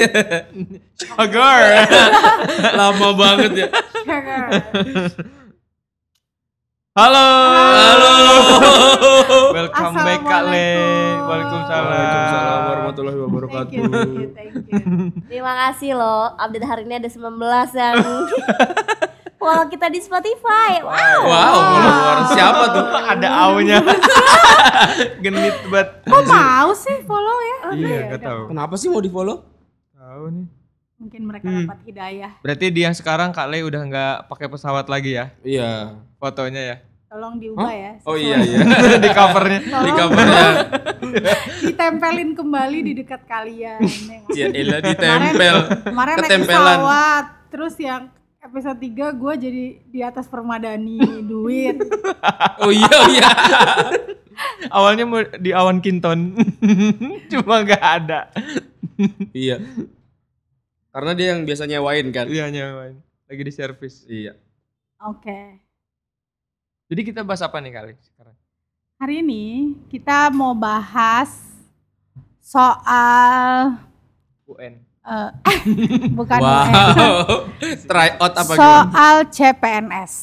Sugar. 1.00 1.60
Lama 2.78 3.08
banget 3.12 3.52
ya. 3.52 3.68
Halo. 6.90 7.26
Halo. 7.70 8.12
Welcome 9.54 9.94
back 9.94 10.20
Kak 10.24 10.42
Le. 10.48 10.68
Waalaikumsalam. 11.22 11.86
Waalaikumsalam 11.86 12.60
warahmatullahi 12.66 13.16
Thank 13.16 13.26
wabarakatuh. 13.30 13.72
you, 13.72 13.84
thank 13.92 14.10
you, 14.16 14.28
thank 14.34 14.52
you. 14.56 15.22
Terima 15.30 15.52
kasih 15.68 15.94
loh. 15.94 16.34
Update 16.34 16.66
hari 16.66 16.82
ini 16.88 16.94
ada 16.98 17.08
19 17.08 17.30
yang 17.78 17.96
follow 19.40 19.64
kita 19.70 19.86
di 19.88 20.00
Spotify. 20.02 20.82
Wow. 20.82 21.20
Wow, 21.24 21.56
follower 21.56 22.18
siapa 22.34 22.64
tuh? 22.74 22.84
Ada 22.90 23.28
aunya. 23.48 23.78
Genit 25.22 25.56
banget. 25.70 25.88
Kok 26.04 26.22
mau 26.26 26.70
sih 26.74 26.96
follow 27.06 27.38
ya? 27.40 27.58
Iya, 27.70 27.98
enggak 28.10 28.22
tahu. 28.26 28.42
Kenapa 28.50 28.74
sih 28.76 28.88
mau 28.90 29.00
di 29.00 29.08
follow? 29.08 29.46
Tahu 30.10 30.26
nih. 30.26 30.46
Mungkin 30.98 31.22
mereka 31.22 31.46
Hmm. 31.46 31.70
dapat 31.70 31.78
hidayah. 31.86 32.32
Berarti 32.42 32.66
dia 32.74 32.90
sekarang 32.90 33.30
Kak 33.30 33.46
Le 33.46 33.62
udah 33.62 33.78
nggak 33.86 34.14
pakai 34.26 34.50
pesawat 34.50 34.90
lagi 34.90 35.14
ya 35.14 35.30
Iya. 35.46 36.02
fotonya 36.18 36.62
ya. 36.66 36.76
Tolong 37.06 37.38
diubah 37.38 37.70
ya. 37.70 37.92
Oh 38.02 38.18
iya 38.18 38.42
iya. 38.42 38.58
di 39.06 39.10
covernya. 39.14 39.60
Di 39.62 39.90
covernya. 39.94 40.46
Ditempelin 41.70 42.34
kembali 42.34 42.78
di 42.82 42.92
dekat 42.98 43.22
kalian. 43.22 43.86
Ya 44.34 44.50
elah 44.50 44.82
ditempel. 44.82 45.56
Kemarin 45.86 46.14
naik 46.16 46.26
Ketempelan. 46.26 46.58
pesawat, 46.82 47.24
terus 47.54 47.74
yang 47.78 48.02
episode 48.42 48.78
3 48.78 49.14
gue 49.14 49.32
jadi 49.38 49.64
di 49.86 50.00
atas 50.02 50.26
permadani 50.26 50.98
duit. 51.22 51.78
Oh 52.58 52.74
iya 52.74 52.90
oh 52.90 53.06
iya. 53.08 53.30
Awalnya 54.74 55.04
mau 55.06 55.22
di 55.38 55.54
awan 55.54 55.78
Kinton. 55.78 56.34
Cuma 57.30 57.62
nggak 57.62 57.78
ada. 58.02 58.26
Iya. 59.32 59.62
Karena 60.90 61.12
dia 61.14 61.26
yang 61.34 61.46
biasa 61.46 61.70
nyewain 61.70 62.10
kan. 62.10 62.26
Iya 62.26 62.50
nyaman. 62.50 62.98
Lagi 63.30 63.42
di 63.46 63.52
servis. 63.54 64.02
Iya. 64.04 64.34
Oke. 65.06 65.62
Jadi 66.90 67.00
kita 67.06 67.22
bahas 67.22 67.38
apa 67.40 67.62
nih 67.62 67.70
kali 67.70 67.94
sekarang? 68.02 68.34
Hari 68.98 69.22
ini 69.22 69.44
kita 69.86 70.34
mau 70.34 70.50
bahas 70.52 71.30
soal 72.42 73.78
UN. 74.44 74.82
eh, 75.00 75.30
bukan 76.18 76.38
UN. 76.42 76.42
Wow. 76.42 77.46
Try 77.88 78.18
out 78.18 78.34
apa 78.34 78.52
gimana? 78.52 78.58
soal 78.58 79.14
CPNS. 79.30 80.14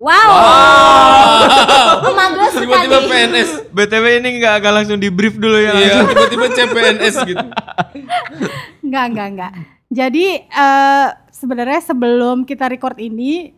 Wow. 0.00 0.16
Wow. 0.32 2.08
Tiba-tiba. 2.56 2.98
PNS. 3.04 3.50
BTW 3.68 4.04
ini 4.24 4.40
nggak 4.40 4.64
nggak 4.64 4.74
langsung 4.80 4.96
di 4.96 5.12
brief 5.12 5.36
dulu 5.36 5.60
ya 5.60 5.76
Iya, 5.76 6.08
tiba-tiba 6.08 6.46
CPNS 6.56 7.14
gitu. 7.28 7.44
Enggak, 8.80 9.04
enggak, 9.12 9.28
enggak. 9.28 9.52
Jadi 9.90 10.46
eh, 10.46 11.08
sebenarnya 11.34 11.82
sebelum 11.82 12.46
kita 12.46 12.70
record 12.70 12.94
ini 13.02 13.50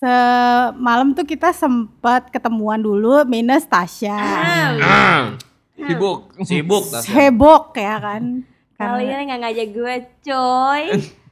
semalam 0.00 1.12
tuh 1.12 1.24
kita 1.24 1.52
sempat 1.56 2.28
ketemuan 2.28 2.80
dulu 2.80 3.24
minus 3.24 3.64
Tasya. 3.64 4.16
Ah. 4.80 5.24
Sibuk, 5.80 6.36
sibuk 6.44 6.84
Tasya. 6.88 7.08
Hebok 7.16 7.72
ya 7.80 7.96
kan. 7.96 8.44
Karena, 8.76 8.96
Kalian 8.96 9.20
nggak 9.28 9.40
ngajak 9.44 9.68
gue, 9.76 9.94
coy. 10.24 10.84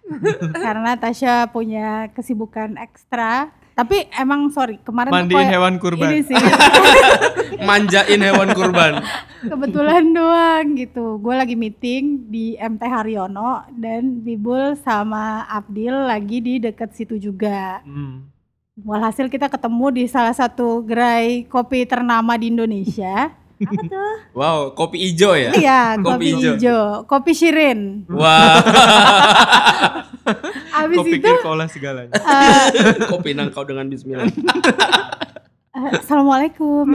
karena 0.65 0.91
Tasya 0.97 1.49
punya 1.53 2.09
kesibukan 2.17 2.77
ekstra. 2.81 3.53
Tapi 3.79 4.11
emang 4.13 4.51
sorry 4.51 4.83
kemarin 4.83 5.09
Mandiin 5.09 5.39
kayak- 5.39 5.53
hewan 5.55 5.75
kurban. 5.79 6.11
Ini 6.11 6.21
sih 6.25 6.35
Manjain 7.69 8.21
hewan 8.21 8.51
kurban. 8.51 8.93
kebetulan 9.41 10.11
doang 10.11 10.75
gitu. 10.75 11.17
Gue 11.17 11.33
lagi 11.33 11.55
meeting 11.55 12.05
di 12.27 12.55
MT 12.55 12.83
Haryono 12.83 13.63
dan 13.73 14.19
Bibul 14.19 14.75
sama 14.77 15.47
Abdil 15.47 15.95
lagi 15.95 16.39
di 16.39 16.59
deket 16.59 16.91
situ 16.93 17.15
juga. 17.17 17.79
Hmm. 17.83 18.27
Walhasil 18.79 19.27
kita 19.27 19.47
ketemu 19.47 19.87
di 19.93 20.05
salah 20.05 20.31
satu 20.33 20.83
gerai 20.83 21.43
kopi 21.45 21.83
ternama 21.83 22.35
di 22.35 22.47
Indonesia. 22.49 23.31
Apa 23.59 23.75
tuh? 23.85 24.15
Wow, 24.35 24.59
kopi 24.71 25.03
ijo 25.05 25.35
ya? 25.35 25.51
Iya, 25.51 25.83
Kopi 25.99 26.07
kopi, 26.09 26.27
hijau. 26.33 26.55
hijau, 26.55 26.83
kopi 27.05 27.33
Shirin. 27.33 28.07
Wah, 28.09 28.63
Abis 30.81 30.97
Kau 30.97 31.05
itu, 31.05 31.15
pikir 31.19 31.35
kola 31.41 31.65
segalanya. 31.67 32.13
eh, 32.15 33.07
kopi 33.07 33.31
nangkau 33.33 33.63
dengan 33.63 33.87
bismillah. 33.87 34.29
eh, 35.71 35.91
assalamualaikum. 35.97 36.87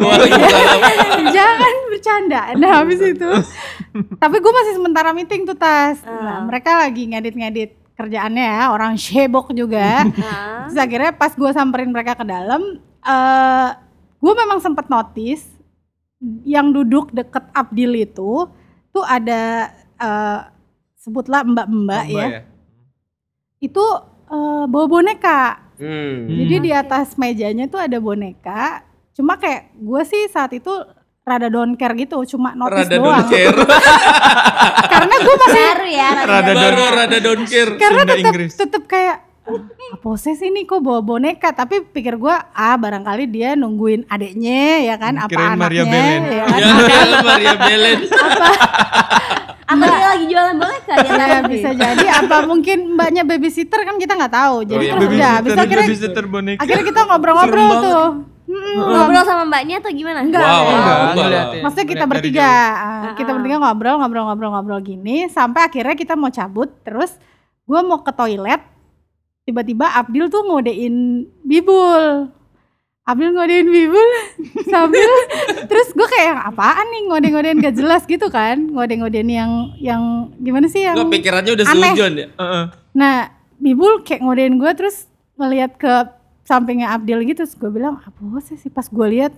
Jangan 1.35 1.73
bercanda. 1.87 2.41
Nah, 2.55 2.71
habis 2.79 2.99
itu, 2.99 3.29
tapi 4.17 4.35
gue 4.37 4.53
masih 4.53 4.73
sementara 4.75 5.09
meeting 5.11 5.43
tuh 5.43 5.55
tas. 5.55 6.01
Nah, 6.01 6.13
Ah. 6.13 6.39
mereka 6.43 6.77
lagi 6.77 7.03
ngedit-ngedit 7.05 7.71
kerjaannya 7.93 8.43
ya, 8.43 8.61
orang 8.69 8.95
shebok 8.95 9.53
juga. 9.53 10.07
Nah, 10.09 10.67
Terus 10.67 10.77
akhirnya 10.79 11.11
pas 11.13 11.31
gue 11.31 11.51
samperin 11.51 11.91
mereka 11.91 12.15
ke 12.15 12.25
dalam, 12.25 12.61
eh 12.99 13.69
gue 14.17 14.33
memang 14.33 14.59
sempet 14.59 14.87
notice 14.87 15.45
yang 16.41 16.71
duduk 16.71 17.11
deket 17.11 17.43
Abdil 17.51 17.93
itu 18.01 18.47
tuh 18.89 19.03
ada 19.03 19.67
eh, 19.95 20.39
sebutlah 20.95 21.43
mbak-mbak 21.43 22.03
Mbak 22.07 22.29
ya, 22.31 22.41
itu 23.63 23.85
eh, 24.27 24.63
bawa 24.65 24.85
boneka. 24.85 25.41
Hmm. 25.73 26.27
Jadi 26.27 26.55
di 26.59 26.71
atas 26.71 27.15
mejanya 27.15 27.65
tuh 27.65 27.79
ada 27.79 27.97
boneka. 27.97 28.83
Cuma 29.11 29.35
kayak 29.35 29.71
gue 29.73 30.01
sih 30.03 30.27
saat 30.27 30.51
itu 30.51 30.69
rada 31.21 31.47
don't 31.47 31.73
care 31.73 31.95
gitu, 31.95 32.19
cuma 32.27 32.51
notice 32.51 32.83
Rada 32.83 32.95
doang. 32.95 33.15
don't 33.15 33.29
care. 33.29 33.55
Karena 34.93 35.15
gue 35.17 35.35
masih 35.39 35.61
baru 35.63 35.87
ya. 35.87 36.09
Rada 36.19 36.51
baru. 36.51 36.75
Baru 36.75 36.83
rada 36.93 37.17
don't 37.19 37.45
care. 37.45 37.71
karena 37.73 38.01
tetep 38.03 38.33
tetep 38.53 38.83
kayak 38.85 39.17
"Ah, 39.43 39.59
apa 39.91 40.09
sih 40.15 40.39
ini 40.41 40.63
kok 40.63 40.79
bawa 40.79 41.03
boneka 41.03 41.51
tapi 41.51 41.83
pikir 41.83 42.15
gua 42.15 42.47
ah 42.51 42.75
barangkali 42.75 43.27
dia 43.27 43.53
nungguin 43.53 44.07
adeknya 44.07 44.79
ya 44.81 44.95
kan 44.95 45.19
apa 45.19 45.27
Kirain 45.27 45.59
Maria 45.59 45.83
anaknya 45.83 45.91
Belen. 45.91 46.21
ya 46.23 46.43
kan 46.45 46.59
Ya, 46.63 47.19
Maria 47.27 47.53
Belen. 47.57 47.99
Apa 48.07 48.47
dia 49.75 50.07
lagi 50.07 50.25
jualan 50.25 50.55
boneka 50.55 50.93
dia 50.95 51.09
Ya, 51.09 51.25
tahu 51.31 51.43
bisa 51.49 51.69
jadi. 51.71 52.05
Apa 52.19 52.37
mungkin 52.43 52.77
mbaknya 52.93 53.23
babysitter 53.23 53.81
kan 53.81 53.95
kita 53.95 54.13
nggak 54.13 54.33
tahu. 54.33 54.55
Jadi 54.63 54.75
Oh, 54.75 54.81
iya, 54.83 54.93
terus 54.93 55.09
udah 55.09 55.31
habis 55.31 55.49
itu 55.49 55.53
Babysitter, 55.53 55.63
akhirnya 55.63 55.85
babysitter 55.85 56.25
boneka. 56.25 56.59
akhirnya 56.59 56.85
kita 56.85 57.01
ngobrol-ngobrol 57.03 57.69
tuh. 57.81 58.05
Mm-mm, 58.43 58.75
Ngobrol 58.85 59.23
sama 59.23 59.43
mbaknya 59.45 59.75
atau 59.79 59.89
gimana? 59.89 60.19
Enggak. 60.19 60.43
Wow, 60.43 60.51
Enggak, 60.51 60.75
enggak, 60.75 60.97
enggak, 61.07 61.27
liatin. 61.29 61.61
Maksudnya 61.63 61.87
kita 61.87 62.05
bertiga, 62.05 62.49
ah, 62.75 63.01
kita 63.15 63.29
Ah. 63.29 63.35
bertiga 63.35 63.55
ngobrol, 63.57 63.95
ngobrol, 63.97 64.23
ngobrol, 64.25 64.51
ngobrol 64.51 64.79
gini, 64.79 65.17
sampai 65.27 65.61
akhirnya 65.63 65.95
kita 65.95 66.13
mau 66.13 66.29
cabut, 66.29 66.69
terus 66.81 67.15
gue 67.63 67.79
mau 67.81 67.99
ke 67.99 68.11
toilet, 68.11 68.61
tiba-tiba 69.43 69.95
Abdil 69.95 70.27
tuh 70.27 70.43
ngodein 70.43 70.95
Bibul, 71.41 72.27
Abdil 73.03 73.35
ngodein 73.35 73.67
Bibul, 73.67 74.09
sambil, 74.71 75.03
terus 75.67 75.91
gue 75.91 76.07
kayak 76.07 76.27
yang 76.31 76.41
apaan 76.47 76.87
nih 76.87 77.03
ngode-ngodein 77.11 77.59
gak 77.59 77.75
jelas 77.75 78.07
gitu 78.07 78.31
kan, 78.31 78.71
ngode-ngodein 78.71 79.27
yang, 79.27 79.51
yang 79.75 80.31
gimana 80.39 80.71
sih 80.71 80.87
yang, 80.87 80.95
pikirannya 81.11 81.51
udah 81.51 81.65
Aneh. 81.67 81.91
sujon 81.91 82.13
ya. 82.15 82.27
Heeh. 82.31 82.65
nah 82.95 83.27
Bibul 83.59 84.07
kayak 84.07 84.23
ngodein 84.23 84.55
gue 84.55 84.71
terus 84.71 85.11
ngeliat 85.35 85.75
ke 85.75 85.91
sampingnya 86.47 86.95
Abdil 86.95 87.27
gitu, 87.27 87.43
terus 87.43 87.59
gue 87.59 87.67
bilang 87.67 87.99
apa 87.99 88.39
sih 88.39 88.55
sih 88.55 88.71
pas 88.71 88.87
gue 88.87 89.07
lihat 89.11 89.35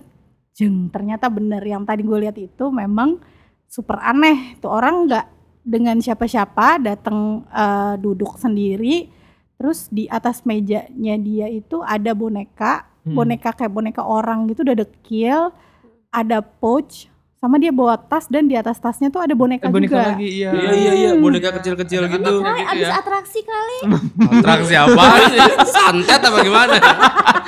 jeng 0.54 0.86
ternyata 0.88 1.26
bener 1.26 1.60
yang 1.66 1.82
tadi 1.82 2.06
gue 2.06 2.18
lihat 2.22 2.38
itu 2.38 2.70
memang 2.70 3.18
super 3.66 3.98
aneh 3.98 4.56
tuh 4.62 4.70
orang 4.70 5.10
nggak 5.10 5.26
dengan 5.66 5.98
siapa-siapa 5.98 6.78
datang 6.78 7.42
eh, 7.50 7.94
duduk 7.98 8.38
sendiri 8.38 9.10
terus 9.58 9.90
di 9.92 10.06
atas 10.06 10.46
mejanya 10.46 11.18
dia 11.18 11.50
itu 11.50 11.82
ada 11.82 12.14
boneka 12.16 12.95
Hmm. 13.06 13.14
boneka 13.14 13.54
kayak 13.54 13.70
boneka 13.70 14.02
orang 14.02 14.50
gitu 14.50 14.60
udah 14.60 14.76
dekil 14.76 15.54
ada 16.10 16.42
pouch 16.42 17.06
sama 17.36 17.54
dia 17.56 17.70
bawa 17.70 17.94
tas 17.94 18.26
dan 18.26 18.44
di 18.44 18.56
atas 18.56 18.76
tasnya 18.76 19.06
tuh 19.06 19.22
ada 19.22 19.30
boneka, 19.30 19.68
Eh, 19.68 19.70
boneka 19.70 19.94
juga 19.94 20.08
lagi 20.10 20.28
iya. 20.34 20.50
Iya 20.50 20.72
iya 20.74 20.92
iya, 20.96 21.10
boneka 21.14 21.54
kecil-kecil 21.54 22.08
gitu. 22.08 22.32
Kali 22.40 22.58
gitu 22.58 22.72
abis 22.72 22.82
ya. 22.82 22.94
atraksi 22.96 23.40
kali. 23.44 23.78
Atraksi 24.34 24.74
apa? 24.74 25.04
Santet 25.62 26.18
apa 26.18 26.38
gimana? 26.40 26.74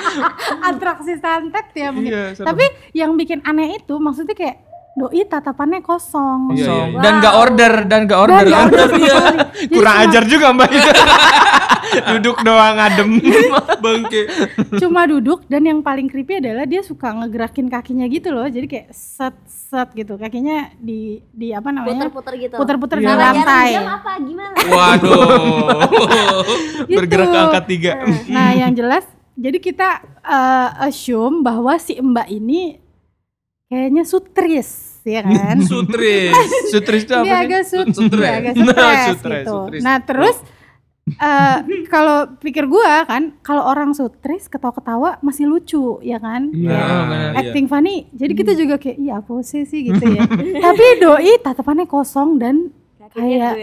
atraksi 0.69 1.13
santet 1.17 1.67
ya 1.73 1.89
mungkin 1.91 2.11
Iya, 2.11 2.23
serem. 2.31 2.47
tapi 2.47 2.65
yang 2.93 3.11
bikin 3.13 3.43
aneh 3.43 3.75
itu 3.75 3.97
maksudnya 3.97 4.31
kayak 4.33 4.61
doi 4.91 5.21
tatapannya 5.23 5.79
kosong 5.79 6.51
Iya, 6.51 6.65
Kosong. 6.65 6.87
iya. 6.89 6.99
Dan 6.99 7.13
nggak 7.17 7.35
order, 7.35 7.73
dan 7.85 7.99
nggak 8.03 8.19
order. 8.19 8.35
Dan 8.35 8.45
nggak 8.45 8.61
order 8.63 8.87
Iya. 8.99 9.17
Kurang 9.71 9.95
cuma- 9.95 10.05
ajar 10.05 10.23
juga 10.25 10.45
mbak 10.51 10.69
itu. 10.71 10.91
Duduk 11.89 12.37
doang 12.39 12.77
adem. 12.77 13.09
Bangke. 13.79 14.29
cuma 14.77 15.03
duduk 15.03 15.41
dan 15.45 15.63
yang 15.63 15.79
paling 15.79 16.05
creepy 16.05 16.37
adalah 16.37 16.63
dia 16.63 16.81
suka 16.81 17.09
ngegerakin 17.09 17.65
kakinya 17.65 18.05
gitu 18.05 18.29
loh 18.29 18.45
jadi 18.45 18.67
kayak 18.67 18.87
set 18.91 19.33
set 19.47 19.89
gitu 19.93 20.13
kakinya 20.13 20.69
di 20.75 21.17
di 21.31 21.49
apa 21.49 21.71
namanya 21.71 22.05
Puter-puter 22.07 22.33
gitu. 22.37 22.55
puter-puter 22.55 22.97
di 22.99 23.07
Iya. 23.07 23.15
Lantai 23.15 23.69
apa 23.79 24.11
gimana? 24.19 24.53
Waduh. 24.59 25.21
Gitu. 26.85 26.95
Bergerak 26.95 27.27
ke 27.27 27.37
angka 27.39 27.61
tiga. 27.63 27.91
nah 28.27 28.49
yang 28.53 28.71
jelas 28.71 29.05
jadi 29.33 29.57
kita 29.57 29.89
eh, 30.21 30.69
assume 30.83 31.41
bahwa 31.41 31.73
si 31.75 31.97
mbak 31.97 32.27
ini 32.29 32.77
kayaknya 33.69 34.03
sutris 34.03 34.69
ya 35.01 35.21
kan. 35.27 35.61
Sutris. 35.61 36.33
Sutris 36.71 37.01
itu 37.03 37.13
apa 37.13 37.23
Dia 37.23 37.31
sih? 37.31 37.45
agak 37.45 37.63
sut, 37.63 37.87
Sutris. 37.91 38.19
dia 38.19 38.33
agak 38.35 38.53
Nah, 38.53 38.65
stres 38.65 39.05
sutris, 39.07 39.39
gitu. 39.39 39.53
sutris. 39.55 39.81
Nah 39.81 39.97
terus 39.99 40.37
eh, 41.09 41.57
kalau 41.87 42.17
pikir 42.35 42.65
gua 42.65 43.01
kan, 43.03 43.33
kalau 43.39 43.63
orang 43.63 43.91
sutris 43.91 44.45
ketawa-ketawa 44.45 45.17
masih 45.19 45.45
lucu 45.45 45.81
ya 46.01 46.17
kan. 46.17 46.49
Iya, 46.49 46.77
benar. 47.03 47.29
iya. 47.31 47.39
acting 47.39 47.65
funny. 47.65 47.95
Jadi 48.11 48.33
kita 48.35 48.51
juga 48.53 48.75
kayak 48.75 48.97
iya 48.97 49.17
apa 49.17 49.31
sih 49.41 49.63
sih 49.63 49.87
gitu 49.87 50.03
ya. 50.03 50.25
Tapi 50.65 50.85
doi 50.97 51.33
tatapannya 51.39 51.85
kosong 51.85 52.37
dan 52.37 52.69
Kayak- 53.09 53.57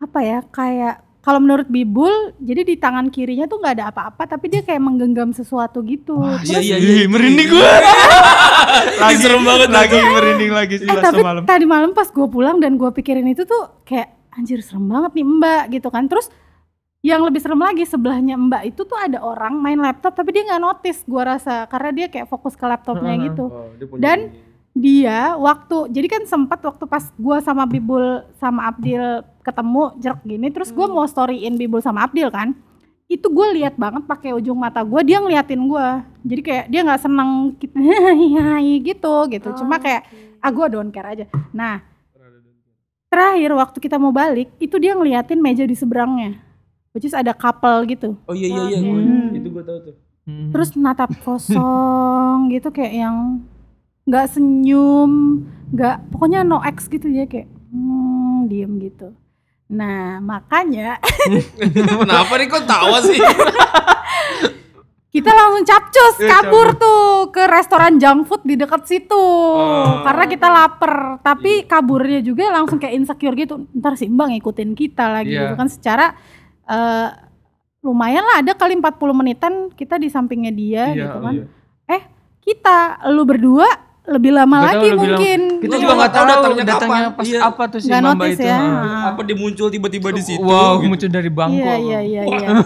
apa 0.00 0.18
ya 0.18 0.38
kayak 0.44 0.96
kalau 1.20 1.36
menurut 1.36 1.66
Bibul 1.66 2.08
jadi 2.36 2.64
di 2.64 2.74
tangan 2.74 3.08
kirinya 3.08 3.44
tuh 3.44 3.58
nggak 3.58 3.74
ada 3.74 3.86
apa-apa 3.88 4.24
tapi 4.26 4.48
dia 4.48 4.60
kayak 4.60 4.80
menggenggam 4.80 5.30
sesuatu 5.30 5.80
gitu. 5.82 6.16
Wah, 6.16 6.40
Iya, 6.40 6.58
iya, 6.58 6.76
ih, 6.76 6.88
iya. 6.96 7.06
merinding 7.06 7.44
gue. 7.46 7.60
lagi 8.98 9.16
serem 9.18 9.42
banget 9.42 9.68
lagi 9.70 9.96
merinding 9.96 10.50
lagi 10.50 10.74
Eh, 10.78 10.96
tapi 10.96 11.20
semalam. 11.20 11.42
tadi 11.44 11.64
malam 11.64 11.90
pas 11.90 12.06
gue 12.06 12.26
pulang 12.26 12.56
dan 12.56 12.74
gue 12.74 12.88
pikirin 12.90 13.26
itu 13.26 13.44
tuh 13.44 13.82
kayak 13.82 14.08
anjir 14.30 14.60
serem 14.60 14.86
banget 14.86 15.12
nih 15.14 15.26
mbak 15.26 15.62
gitu 15.70 15.88
kan. 15.88 16.06
Terus 16.06 16.32
yang 17.00 17.20
lebih 17.20 17.38
serem 17.38 17.56
lagi 17.58 17.84
sebelahnya 17.84 18.36
mbak 18.36 18.62
itu 18.66 18.82
tuh 18.82 18.94
ada 18.94 19.20
orang 19.20 19.56
main 19.56 19.76
laptop 19.76 20.12
tapi 20.12 20.32
dia 20.32 20.44
nggak 20.46 20.60
notice 20.62 21.00
gue 21.02 21.22
rasa 21.22 21.64
karena 21.66 21.90
dia 21.94 22.06
kayak 22.08 22.26
fokus 22.26 22.52
ke 22.52 22.64
laptopnya 22.64 23.12
gitu. 23.22 23.44
Oh, 23.44 23.68
dia 23.74 23.86
punya 23.86 24.00
Dan- 24.02 24.28
ini. 24.30 24.48
Dia 24.70 25.34
waktu 25.34 25.90
jadi 25.90 26.06
kan 26.08 26.22
sempat 26.24 26.60
waktu 26.60 26.84
pas 26.84 27.10
gue 27.10 27.36
sama 27.40 27.66
Bibul 27.66 28.22
sama 28.32 28.70
Abdil 28.70 29.02
ketemu 29.40 29.82
jerk 29.96 30.20
gini 30.22 30.48
terus 30.48 30.70
gue 30.70 30.82
Hmm. 30.82 30.94
mau 30.94 31.04
storyin 31.04 31.54
Bibul 31.54 31.78
sama 31.78 32.04
Abdil 32.04 32.28
kan 32.28 32.54
itu 33.06 33.26
gue 33.26 33.46
lihat 33.56 33.74
banget 33.74 34.06
pakai 34.06 34.30
ujung 34.30 34.54
mata 34.54 34.80
gue 34.80 35.00
dia 35.02 35.18
ngeliatin 35.18 35.58
gue 35.60 35.86
jadi 36.22 36.40
kayak 36.40 36.64
dia 36.68 36.80
nggak 36.80 37.02
seneng 37.02 37.30
gitu 37.58 37.74
gitu 38.80 39.14
gitu 39.28 39.48
cuma 39.56 39.76
Oh, 39.76 39.82
kayak 39.82 40.06
oke. 40.06 40.38
ah 40.38 40.50
gue 40.50 40.66
don't 40.68 40.90
care 40.90 41.08
aja 41.08 41.26
nah 41.50 41.82
terakhir 43.10 43.50
waktu 43.52 43.78
kita 43.78 43.98
mau 43.98 44.14
balik 44.14 44.54
itu 44.56 44.78
dia 44.78 44.94
ngeliatin 44.94 45.42
meja 45.42 45.66
di 45.66 45.74
seberangnya 45.74 46.38
which 46.90 47.02
is 47.02 47.10
ada 47.10 47.34
couple 47.34 47.82
gitu 47.84 48.14
Oh 48.24 48.32
iya 48.32 48.46
iya 48.46 48.62
iya. 48.70 48.78
Hmm. 48.78 49.34
Itu 49.34 49.50
gue 49.50 49.64
tahu 49.64 49.78
tuh. 49.82 49.94
Hmm. 50.22 50.54
terus 50.54 50.78
natap 50.78 51.10
kosong 51.20 52.46
gitu 52.48 52.70
kayak 52.70 52.94
yang 52.94 53.16
nggak 54.08 54.26
senyum 54.32 55.44
nggak 55.70 55.96
pokoknya 56.10 56.40
no 56.42 56.58
X 56.62 56.88
gitu 56.88 57.06
ya 57.06 57.26
kayak 57.26 57.46
hmm, 57.70 58.48
diem 58.50 58.72
gitu 58.80 59.14
nah 59.70 60.18
makanya 60.18 60.98
Kenapa 62.02 62.34
nih 62.34 62.50
kok 62.50 62.66
tawa 62.66 62.98
sih? 63.06 63.22
kita 65.10 65.30
langsung 65.30 65.66
capcus 65.66 66.16
Iya, 66.22 66.30
kabur 66.30 66.78
tuh 66.78 67.34
ke 67.34 67.42
restoran 67.50 67.98
junk 67.98 68.30
food 68.30 68.42
di 68.46 68.54
dekat 68.54 68.86
situ 68.86 69.18
Oh. 69.18 70.06
karena 70.06 70.24
kita 70.30 70.46
lapar 70.46 71.18
tapi 71.22 71.66
kaburnya 71.66 72.22
juga 72.22 72.46
langsung 72.54 72.78
kayak 72.78 72.94
insecure 72.94 73.34
gitu 73.34 73.66
ntar 73.74 73.98
si 73.98 74.06
mbak 74.06 74.38
ngikutin 74.38 74.70
kita 74.78 75.10
lagi 75.10 75.34
Iya. 75.34 75.50
gitu 75.50 75.54
kan 75.58 75.68
secara 75.68 76.14
eh, 76.66 77.08
lumayan 77.82 78.22
lah 78.22 78.42
ada 78.42 78.54
kali 78.54 78.78
40 78.78 79.02
menitan 79.10 79.54
kita 79.74 79.98
di 79.98 80.06
sampingnya 80.06 80.52
dia 80.54 80.94
Iya, 80.94 80.98
gitu 81.10 81.18
kan 81.18 81.34
iya. 81.34 81.98
kita 82.40 82.78
lu 83.10 83.22
berdua 83.26 83.66
lebih 84.10 84.32
lama 84.34 84.56
tahu, 84.58 84.66
lagi 84.66 84.78
lebih 84.82 84.90
lama. 84.90 85.02
mungkin 85.06 85.40
Kita 85.60 85.70
Lu 85.70 85.78
juga 85.78 85.94
nggak 85.94 86.10
tahu 86.10 86.24
datangnya 86.26 86.64
datangnya, 86.66 86.98
kapan. 87.06 87.14
pas 87.14 87.24
Iya. 87.24 87.38
apa 87.46 87.62
tuh 87.64 87.78
si 87.78 87.86
nggak 87.86 88.02
Mamba 88.02 88.24
itu. 88.26 88.42
ya 88.42 88.56
ah. 88.58 88.66
Ah. 88.66 89.02
Apa 89.14 89.20
dia 89.22 89.36
muncul 89.38 89.66
tiba-tiba 89.68 90.08
di 90.10 90.22
situ? 90.24 90.42
Wow, 90.42 90.72
gitu. 90.76 90.88
muncul 90.90 91.08
dari 91.08 91.30
bangku. 91.30 91.56
Iya 91.56 91.74
iya 91.78 91.98
iya 92.02 92.22
iya. 92.26 92.48
Nah, 92.50 92.64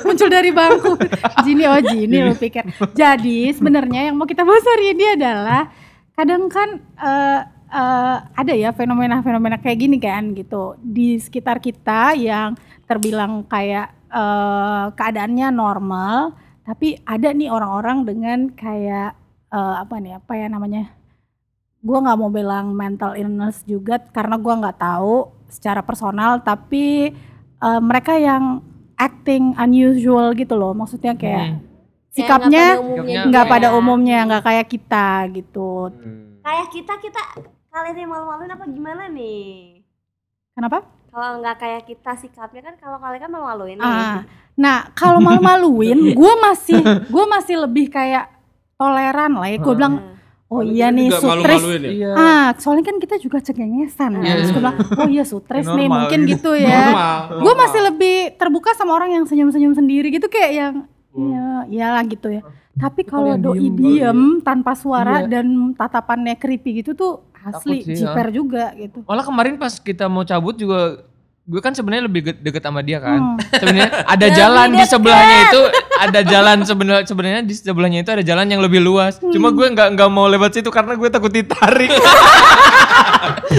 muncul 0.04 0.28
dari 0.28 0.50
bangku. 0.50 0.92
Jini 1.40 1.64
oh 1.64 1.80
Jini 1.80 2.16
lu 2.20 2.34
pikir. 2.34 2.62
Jadi 2.92 3.38
sebenarnya 3.50 4.00
yang 4.08 4.14
mau 4.14 4.24
kita 4.24 4.44
bahas 4.44 4.64
hari 4.66 4.92
ini 4.92 5.16
adalah 5.16 5.72
kadang 6.12 6.46
kan 6.46 6.68
eh, 7.00 7.40
eh, 7.72 8.16
ada 8.20 8.52
ya 8.52 8.70
fenomena-fenomena 8.70 9.56
kayak 9.56 9.78
gini 9.80 9.96
kan 9.96 10.36
gitu 10.36 10.76
di 10.78 11.16
sekitar 11.16 11.58
kita 11.58 12.12
yang 12.12 12.52
terbilang 12.84 13.48
kayak 13.48 13.88
eh, 14.12 14.84
keadaannya 14.92 15.48
normal, 15.48 16.36
tapi 16.62 17.00
ada 17.02 17.32
nih 17.32 17.48
orang-orang 17.48 18.04
dengan 18.04 18.38
kayak 18.52 19.16
eh, 19.54 19.74
apa 19.78 19.94
nih 19.96 20.18
apa 20.18 20.32
ya 20.34 20.50
namanya? 20.50 20.90
Gua 21.78 22.00
nggak 22.00 22.18
mau 22.18 22.28
bilang 22.28 22.72
mental 22.72 23.14
illness 23.14 23.62
juga 23.62 24.00
karena 24.00 24.34
gua 24.34 24.58
nggak 24.58 24.78
tahu 24.78 25.16
secara 25.46 25.80
personal, 25.80 26.42
tapi 26.42 27.14
eh, 27.56 27.80
mereka 27.80 28.18
yang 28.18 28.58
acting 28.94 29.54
unusual 29.54 30.34
gitu 30.34 30.54
loh, 30.54 30.70
maksudnya 30.72 31.14
kayak 31.14 31.54
Hmm. 31.54 31.60
sikapnya 32.10 32.78
nggak 32.78 32.78
pada 32.78 32.82
umumnya 32.82 33.14
gitu 33.18 33.28
nggak 33.30 33.44
ya. 33.44 33.50
pada 33.50 33.68
umumnya, 33.72 34.18
nggak 34.24 34.42
kayak 34.44 34.66
kita 34.68 35.06
gitu. 35.32 35.70
Hmm. 35.90 36.38
Kayak 36.40 36.66
kita 36.70 36.92
kita 36.98 37.22
kalian 37.70 37.96
yang 37.96 38.10
malu-maluin 38.10 38.52
apa 38.52 38.64
gimana 38.66 39.02
nih? 39.08 39.82
Kenapa? 40.54 40.86
Kalau 41.10 41.38
nggak 41.38 41.56
kayak 41.58 41.82
kita 41.86 42.12
sikapnya 42.18 42.62
kan 42.62 42.74
kalau 42.78 42.98
kalian 42.98 43.22
kan 43.22 43.30
malu-maluin 43.30 43.78
nih. 43.78 43.86
Ah, 43.86 44.22
nah 44.54 44.90
kalau 44.94 45.18
malu-maluin, 45.18 45.94
gue 46.18 46.32
masih 46.42 46.78
gue 47.06 47.24
masih 47.26 47.56
lebih 47.66 47.86
kayak 47.90 48.33
toleran 48.74 49.32
lah 49.38 49.48
ya. 49.48 49.58
Gue 49.58 49.74
bilang, 49.74 49.94
oh 50.46 50.62
iya 50.62 50.88
nih 50.88 51.08
sutris. 51.10 51.62
ya? 51.62 51.78
Iya. 51.80 52.10
Ah, 52.14 52.46
soalnya 52.56 52.84
kan 52.84 52.96
kita 52.98 53.16
juga 53.18 53.38
cengengesan. 53.38 54.20
Iya, 54.20 54.32
Terus 54.36 54.48
gue 54.48 54.52
iya. 54.52 54.60
bilang, 54.60 54.76
oh 54.96 55.08
iya 55.08 55.24
sutris 55.24 55.66
nih, 55.66 55.86
mungkin 55.86 56.20
gitu. 56.24 56.52
gitu 56.54 56.64
ya. 56.64 56.82
Gue 57.30 57.54
masih 57.54 57.80
lebih 57.84 58.16
terbuka 58.34 58.72
sama 58.72 58.92
orang 58.92 59.12
yang 59.12 59.24
senyum-senyum 59.24 59.72
sendiri 59.72 60.10
gitu 60.10 60.26
kayak 60.26 60.52
yang 60.52 60.74
Hmm. 61.14 61.30
ya 61.30 61.46
iyalah 61.70 62.02
gitu 62.04 62.26
ya. 62.26 62.42
Tapi 62.74 63.06
Kalau 63.06 63.38
doi 63.38 63.70
diem, 63.70 63.78
diem 63.78 64.20
tanpa 64.42 64.74
suara 64.74 65.22
Iya. 65.22 65.38
dan 65.38 65.46
tatapannya 65.72 66.34
creepy 66.34 66.82
gitu 66.82 66.90
tuh 66.92 67.22
asli 67.38 67.86
sih, 67.86 68.02
jiper 68.02 68.34
juga 68.34 68.74
gitu. 68.74 69.06
Malah 69.06 69.22
kemarin 69.22 69.54
pas 69.54 69.78
kita 69.78 70.10
mau 70.10 70.26
cabut 70.26 70.58
juga 70.58 71.06
gue 71.44 71.60
kan 71.60 71.70
sebenarnya 71.70 72.04
lebih 72.04 72.20
deket 72.34 72.62
sama 72.62 72.80
dia 72.80 72.96
Hmm. 72.96 73.04
kan. 73.04 73.20
Sebenarnya 73.54 73.90
ada 74.14 74.26
jalan 74.30 74.68
di 74.72 74.84
sebelahnya 74.86 75.38
itu 75.44 75.60
ada 75.94 76.20
jalan 76.22 76.56
sebenarnya 76.62 77.04
sebenarnya 77.04 77.40
di 77.42 77.52
sebelahnya 77.52 78.00
itu 78.00 78.10
ada 78.10 78.22
jalan 78.22 78.46
yang 78.46 78.58
lebih 78.58 78.80
luas. 78.80 79.20
Cuma 79.20 79.48
gue 79.50 79.66
nggak 79.68 79.92
nggak 79.92 80.08
mau 80.08 80.24
lewat 80.26 80.50
situ 80.54 80.68
karena 80.68 80.94
gue 80.94 81.08
takut 81.08 81.28
ditarik. 81.30 81.92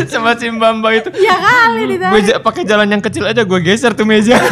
sama 0.07 0.33
si 0.33 0.47
Mbamba 0.47 0.91
itu. 0.93 1.09
Ya 1.15 1.35
kali 1.35 1.81
Gue 1.83 1.89
ditarik. 1.93 2.23
ja- 2.27 2.39
pakai 2.39 2.63
jalan 2.63 2.89
yang 2.89 3.01
kecil 3.01 3.23
aja 3.23 3.41
gue 3.41 3.59
geser 3.59 3.93
tuh 3.93 4.03
meja. 4.03 4.37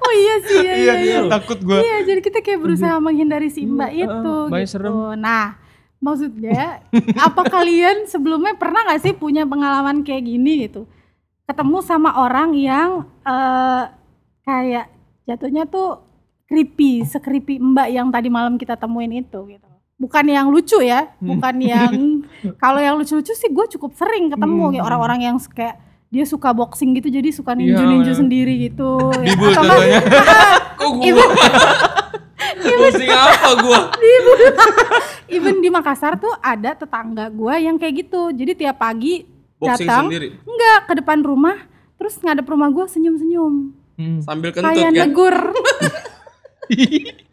Oh 0.00 0.12
iya 0.12 0.34
sih, 0.42 0.58
iya, 0.58 0.74
iya, 0.74 0.94
iya. 0.98 1.18
takut 1.30 1.60
gue. 1.60 1.78
Iya, 1.78 2.02
jadi 2.04 2.20
kita 2.20 2.38
kayak 2.40 2.58
berusaha 2.58 2.98
menghindari 2.98 3.46
si 3.46 3.62
Mbak 3.62 3.90
Iya, 3.92 4.06
itu 4.08 4.34
Mbaknya 4.48 4.58
gitu. 4.60 4.74
serem. 4.74 4.94
Nah, 5.14 5.54
maksudnya 6.00 6.80
apa 7.16 7.42
kalian 7.46 8.04
sebelumnya 8.04 8.56
pernah 8.56 8.82
nggak 8.82 9.00
sih 9.00 9.12
punya 9.12 9.44
pengalaman 9.44 10.00
kayak 10.00 10.24
gini 10.24 10.66
gitu? 10.66 10.88
Ketemu 11.44 11.78
sama 11.80 12.16
orang 12.16 12.52
yang 12.52 13.04
eh 13.22 13.84
kayak 14.42 14.88
jatuhnya 15.24 15.64
tuh 15.64 16.00
creepy, 16.44 17.04
sekreepy 17.04 17.60
Mbak 17.60 17.88
yang 17.90 18.08
tadi 18.08 18.26
malam 18.26 18.56
kita 18.56 18.74
temuin 18.74 19.12
itu 19.14 19.38
gitu. 19.46 19.68
Bukan 19.94 20.24
yang 20.26 20.48
lucu 20.48 20.80
ya, 20.80 21.12
bukan 21.16 21.60
yang 21.60 21.92
kalau 22.62 22.80
yang 22.80 22.96
lucu-lucu 22.96 23.30
sih 23.30 23.46
gue 23.46 23.66
cukup 23.70 23.92
sering 23.94 24.32
ketemu 24.32 24.58
Hmm. 24.58 24.72
kayak 24.74 24.84
orang-orang 24.84 25.20
yang 25.22 25.36
kayak 25.46 25.76
dia 26.10 26.26
suka 26.26 26.50
boxing 26.50 26.90
gitu 26.96 27.06
jadi 27.06 27.30
suka 27.30 27.54
Iya, 27.54 27.70
ninju-ninju 27.70 28.10
iya. 28.10 28.18
sendiri 28.18 28.54
gitu. 28.66 28.98
ya. 29.14 29.30
Bibu 29.30 29.44
Atau 29.46 29.62
gua? 29.62 31.26
Pusing 32.60 33.10
apa 33.10 33.50
gua? 33.64 33.80
Even 35.34 35.58
di 35.58 35.68
Makassar 35.72 36.20
tuh 36.20 36.32
ada 36.40 36.76
tetangga 36.76 37.30
gua 37.30 37.56
yang 37.56 37.80
kayak 37.80 38.06
gitu. 38.06 38.30
Jadi 38.30 38.52
tiap 38.66 38.78
pagi 38.78 39.24
Boxing 39.56 39.88
datang 39.88 40.06
sendiri. 40.08 40.28
enggak 40.44 40.78
ke 40.88 40.92
depan 41.00 41.18
rumah 41.20 41.56
terus 41.96 42.16
ngadep 42.20 42.48
rumah 42.48 42.68
gua 42.72 42.88
senyum-senyum. 42.88 43.54
Hmm. 44.00 44.18
Sambil 44.24 44.50
kentut 44.50 44.72
Kayak 44.72 44.90
kan? 44.90 44.96
negur. 44.96 45.36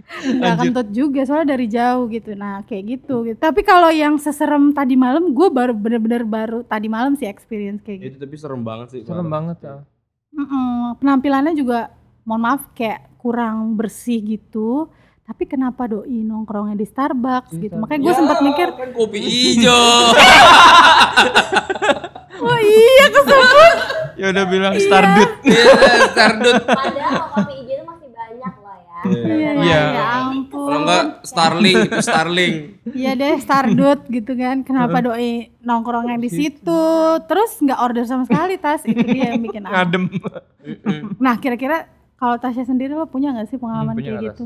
Enggak 0.07 0.55
kentut 0.63 0.88
juga 0.96 1.22
soalnya 1.27 1.53
dari 1.53 1.67
jauh 1.67 2.07
gitu. 2.07 2.31
Nah, 2.34 2.63
kayak 2.63 2.84
gitu. 3.00 3.27
gitu. 3.27 3.38
Tapi 3.38 3.62
kalau 3.62 3.91
yang 3.91 4.15
seserem 4.17 4.72
tadi 4.72 4.96
malam 4.96 5.36
gua 5.36 5.51
baru 5.51 5.75
bener-bener 5.75 6.24
baru 6.24 6.63
tadi 6.63 6.88
malam 6.88 7.13
sih 7.15 7.27
experience 7.27 7.84
kayak 7.84 8.00
gitu. 8.01 8.12
Itu 8.15 8.19
tapi 8.24 8.36
serem 8.39 8.63
banget 8.63 8.88
sih. 8.96 9.01
Serem 9.03 9.27
parah. 9.27 9.34
banget 9.36 9.57
ya. 9.63 9.75
Mm-mm. 10.38 11.00
Penampilannya 11.00 11.53
juga 11.55 11.91
mohon 12.24 12.43
maaf 12.43 12.62
kayak 12.75 13.19
kurang 13.19 13.75
bersih 13.75 14.19
gitu. 14.24 14.88
Tapi 15.27 15.43
kenapa 15.43 15.84
doi 15.86 16.24
nongkrongnya 16.24 16.74
di 16.74 16.84
Starbucks 16.84 17.51
gitu. 17.53 17.75
Makanya 17.75 18.00
gue 18.01 18.07
Ya, 18.07 18.15
sempat 18.15 18.39
mikir, 18.39 18.67
kan 18.72 18.89
kopi 18.91 19.19
hijau. 19.19 20.15
oh 22.41 22.57
iya 22.57 23.05
kesebut. 23.07 23.75
Ya 24.15 24.25
udah 24.31 24.46
bilang 24.48 24.74
Stardut. 24.79 25.31
Iya, 25.43 25.63
Stardut. 26.10 26.63
Padahal 26.63 27.22
kopi 27.29 27.53
hijau 27.55 27.75
itu 27.75 27.84
masih 27.86 28.10
banyak 28.10 28.53
loh 28.55 28.77
ya. 28.79 29.00
Iya, 29.05 29.51
Iya. 29.57 29.81
ya 29.86 30.03
ampun. 30.24 30.63
Kalau 30.63 30.79
enggak 30.81 31.03
Starling 31.22 31.77
itu 31.84 32.00
Starling. 32.01 32.53
Iya 32.89 33.12
deh, 33.13 33.36
Stardut 33.38 34.00
gitu 34.07 34.31
kan. 34.34 34.63
Kenapa 34.63 34.98
doi 35.01 35.31
nongkrongnya 35.60 36.17
di 36.17 36.29
situ? 36.31 36.81
Terus 37.22 37.51
nggak 37.60 37.79
order 37.79 38.03
sama 38.05 38.24
sekali 38.24 38.55
tas. 38.55 38.79
Itu 38.81 39.03
dia 39.03 39.36
yang 39.36 39.43
bikin. 39.43 39.67
Mm-mm. 39.67 41.19
Nah, 41.19 41.36
kira-kira 41.36 41.84
kalau 42.15 42.36
Tasya 42.36 42.63
sendiri 42.63 42.91
lo 42.91 43.05
punya 43.05 43.29
nggak 43.29 43.48
sih 43.48 43.57
pengalaman 43.57 43.91
Hmm, 43.91 44.00
punya 44.00 44.10
kayak 44.10 44.24
nggak, 44.24 44.34
gitu? 44.34 44.46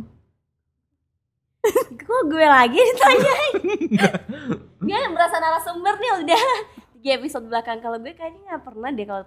Kok 2.01 2.21
gue 2.29 2.45
lagi 2.45 2.77
ditanyain? 2.77 3.55
gue 4.87 4.99
berasa 5.13 5.37
narasumber 5.37 5.93
nih 6.01 6.11
udah 6.25 6.43
tiga 6.97 7.09
episode 7.21 7.45
belakang. 7.47 7.79
Kalau 7.79 7.97
gue 8.01 8.13
kayaknya 8.13 8.41
nggak 8.49 8.63
pernah 8.65 8.89
deh 8.89 9.05
kalau 9.05 9.23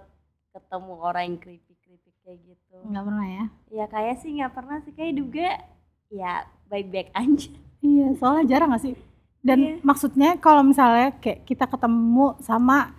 ketemu 0.55 0.93
orang 0.99 1.23
yang 1.27 1.37
kritik-kritik 1.39 2.15
kayak 2.23 2.39
gitu. 2.43 2.75
Nggak 2.87 3.03
pernah 3.07 3.27
ya? 3.27 3.45
Ya 3.71 3.85
kayak 3.87 4.15
sih 4.19 4.31
nggak 4.35 4.53
pernah 4.55 4.77
sih 4.83 4.93
kayak 4.95 5.11
gue 5.19 5.49
ya 6.11 6.43
baik-baik 6.67 7.09
aja. 7.15 7.49
Iya, 7.85 8.07
soalnya 8.17 8.45
jarang 8.49 8.73
gak 8.73 8.81
sih? 8.81 8.95
Dan 9.45 9.59
Iya. 9.61 9.73
maksudnya 9.85 10.29
kalau 10.41 10.65
misalnya 10.65 11.13
kayak 11.21 11.45
kita 11.45 11.69
ketemu 11.69 12.33
sama 12.41 12.89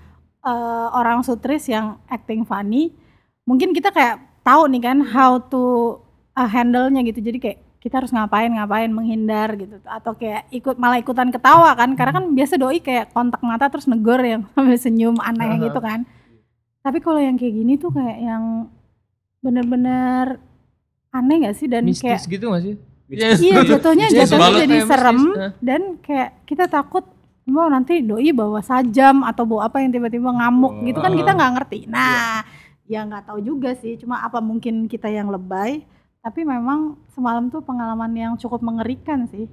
eh, 0.47 0.89
orang 0.95 1.27
sutris 1.27 1.67
yang 1.67 1.99
acting 2.07 2.47
funny, 2.47 2.95
mungkin 3.43 3.75
kita 3.75 3.91
kayak 3.91 4.23
tahu 4.47 4.71
nih 4.71 4.79
kan 4.79 5.03
how 5.03 5.43
to 5.43 5.99
uh, 6.39 6.47
handle-nya 6.47 7.03
gitu. 7.03 7.19
Jadi 7.19 7.39
kayak 7.43 7.59
kita 7.87 8.03
harus 8.03 8.11
ngapain 8.11 8.51
ngapain 8.51 8.91
menghindar 8.91 9.55
gitu. 9.55 9.79
Atau 9.87 10.19
kayak 10.19 10.51
ikut 10.51 10.75
malah 10.75 10.99
ikutan 10.99 11.31
ketawa 11.31 11.71
kan 11.79 11.95
karena 11.95 12.19
kan 12.19 12.35
biasa 12.35 12.59
doi 12.59 12.83
kayak 12.83 13.15
kontak 13.15 13.39
mata 13.47 13.71
terus 13.71 13.87
negor 13.87 14.19
yang 14.27 14.43
sambil 14.59 14.75
senyum 14.75 15.17
aneh 15.23 15.55
Aha. 15.55 15.63
gitu 15.71 15.79
kan. 15.79 16.03
Tapi 16.83 16.99
kalau 16.99 17.23
yang 17.23 17.39
kayak 17.39 17.55
gini 17.55 17.79
tuh 17.79 17.95
kayak 17.95 18.19
yang 18.19 18.67
bener-bener 19.39 20.43
aneh 21.15 21.47
gak 21.47 21.55
sih? 21.55 21.71
Dan 21.71 21.87
kayak 21.87 22.19
Mistis 22.19 22.27
gitu 22.27 22.51
gak 22.51 22.63
sih? 22.67 22.75
Iya 23.07 23.39
jatuhnya 23.79 24.11
jatuhnya 24.11 24.51
jadi 24.67 24.77
kayak 24.83 24.89
serem 24.91 25.21
mistis, 25.23 25.55
dan 25.63 25.83
kayak 26.03 26.31
kita 26.43 26.67
takut 26.67 27.07
mau 27.47 27.71
nanti 27.71 28.03
doi 28.03 28.35
bawa 28.35 28.59
sajam 28.59 29.23
atau 29.23 29.47
bawa 29.47 29.71
apa 29.71 29.79
yang 29.79 29.95
tiba-tiba 29.95 30.35
ngamuk 30.35 30.83
gitu 30.91 30.99
kan 30.99 31.15
kita 31.15 31.31
nggak 31.39 31.53
ngerti. 31.55 31.79
Nah 31.87 32.43
ya 32.91 33.07
nggak 33.07 33.31
tahu 33.31 33.39
juga 33.43 33.79
sih 33.79 33.95
cuma 33.95 34.27
apa 34.27 34.43
mungkin 34.43 34.91
kita 34.91 35.07
yang 35.07 35.31
lebay 35.31 35.87
tapi 36.27 36.43
memang 36.43 36.81
semalam 37.09 37.47
tuh 37.47 37.63
pengalaman 37.63 38.11
yang 38.11 38.33
cukup 38.35 38.59
mengerikan 38.59 39.31
sih. 39.31 39.47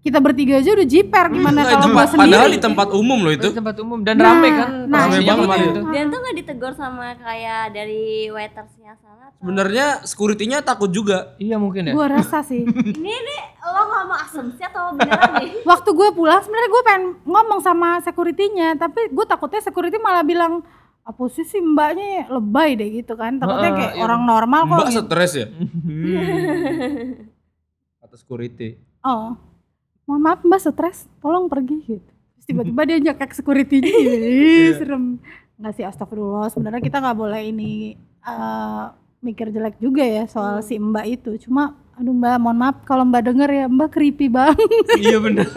Kita 0.00 0.18
bertiga 0.18 0.56
aja 0.56 0.72
udah 0.72 0.82
jiper 0.84 1.30
gimana 1.30 1.52
Nah, 1.54 1.68
kalau 1.68 1.84
itu 1.84 1.88
gua 1.92 2.06
padahal 2.08 2.26
sendiri. 2.42 2.48
di 2.50 2.58
tempat 2.58 2.88
umum 2.90 3.18
loh 3.20 3.30
itu. 3.30 3.44
Itu 3.44 3.54
tempat 3.54 3.76
umum 3.78 3.98
dan 4.00 4.16
Nah, 4.16 4.24
rame 4.26 4.48
kan. 4.50 4.68
nah, 4.88 5.00
Rame 5.04 5.18
banget 5.20 5.46
itu. 5.60 5.70
tuh. 5.70 5.82
Dan 5.86 6.04
tuh 6.08 6.18
nggak 6.18 6.34
ditegur 6.34 6.72
sama 6.72 7.06
kayak 7.14 7.62
dari 7.70 8.02
waitersnya 8.26 8.92
sana. 8.96 9.30
atau- 9.30 9.38
Sebenarnya 9.38 9.86
security-nya 10.02 10.58
takut 10.60 10.88
juga. 10.88 11.36
Iya 11.36 11.54
mungkin 11.54 11.86
ya. 11.86 11.92
Gua 11.92 12.08
rasa 12.10 12.42
sih. 12.42 12.64
Ini 12.98 13.12
nih 13.12 13.40
lo 13.62 13.82
ngomong 13.84 14.18
asumsi 14.22 14.62
atau 14.64 14.90
beneran 14.90 15.30
nih? 15.38 15.50
Waktu 15.70 15.90
gue 15.92 16.08
pulang 16.10 16.40
sebenarnya 16.40 16.70
gue 16.72 16.82
pengen 16.82 17.04
ngomong 17.22 17.60
sama 17.60 17.88
security-nya, 18.00 18.74
tapi 18.74 19.06
gue 19.06 19.24
takutnya 19.24 19.60
security 19.60 20.00
malah 20.00 20.24
bilang 20.24 20.66
apa 21.02 21.22
sih 21.34 21.42
sih 21.42 21.58
mbaknya 21.58 22.30
lebay 22.30 22.78
deh 22.78 22.88
gitu 23.02 23.18
kan. 23.18 23.42
Takutnya 23.42 23.70
kayak 23.74 23.94
iya. 23.98 24.02
orang 24.02 24.22
normal 24.22 24.60
kok. 24.70 24.78
Mbak 24.78 24.90
gitu. 24.90 25.02
stres 25.06 25.32
ya? 25.34 25.46
Kata 28.02 28.14
security. 28.14 28.78
Oh, 29.02 29.34
mohon 30.06 30.22
maaf 30.22 30.46
mbak 30.46 30.62
stres, 30.62 31.10
tolong 31.18 31.50
pergi 31.50 31.78
gitu. 31.82 32.10
Terus 32.38 32.46
tiba-tiba 32.46 32.82
dia 32.86 32.98
nyekek 32.98 33.34
security-nya, 33.34 33.90
Ih, 33.90 34.74
serem. 34.78 35.18
Nggak 35.58 35.72
sih 35.78 35.84
astagfirullah, 35.86 36.50
sebenarnya 36.50 36.82
kita 36.82 36.98
nggak 37.02 37.18
boleh 37.18 37.42
ini 37.50 37.98
eh, 38.22 38.84
mikir 39.22 39.54
jelek 39.54 39.78
juga 39.78 40.02
ya 40.02 40.26
soal 40.30 40.62
si 40.62 40.78
mbak 40.78 41.06
itu. 41.06 41.34
Cuma, 41.46 41.81
aduh 42.02 42.10
mbak, 42.10 42.36
mohon 42.42 42.58
maaf 42.58 42.76
kalau 42.82 43.06
mbak 43.06 43.22
denger 43.30 43.46
ya, 43.46 43.66
mbak 43.70 43.94
creepy 43.94 44.26
banget. 44.26 44.58
Iya 44.98 45.22
bener. 45.22 45.46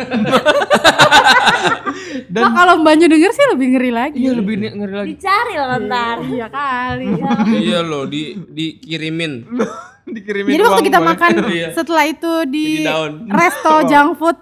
Dan 2.29 2.41
Mbak 2.45 2.51
kalau 2.53 2.73
mbaknya 2.83 3.07
denger 3.09 3.31
sih 3.31 3.45
lebih 3.51 3.67
ngeri 3.75 3.91
lagi. 3.91 4.17
iya 4.19 4.31
lebih 4.35 4.55
ngeri 4.61 4.93
lagi. 4.93 5.09
Dicari 5.15 5.53
lo 5.57 5.77
ntar. 5.87 6.17
Iya 6.23 6.47
kali. 6.51 7.07
iya 7.65 7.79
loh, 7.81 8.03
di 8.05 8.35
dikirimin. 8.37 9.33
Dikirimin 10.15 10.53
Jadi 10.53 10.63
waktu 10.69 10.83
kita 10.85 10.99
makan 11.01 11.29
Iya. 11.49 11.73
setelah 11.73 12.05
itu 12.05 12.31
di 12.45 12.85
resto 13.25 13.73
junk 13.89 14.21
food 14.21 14.37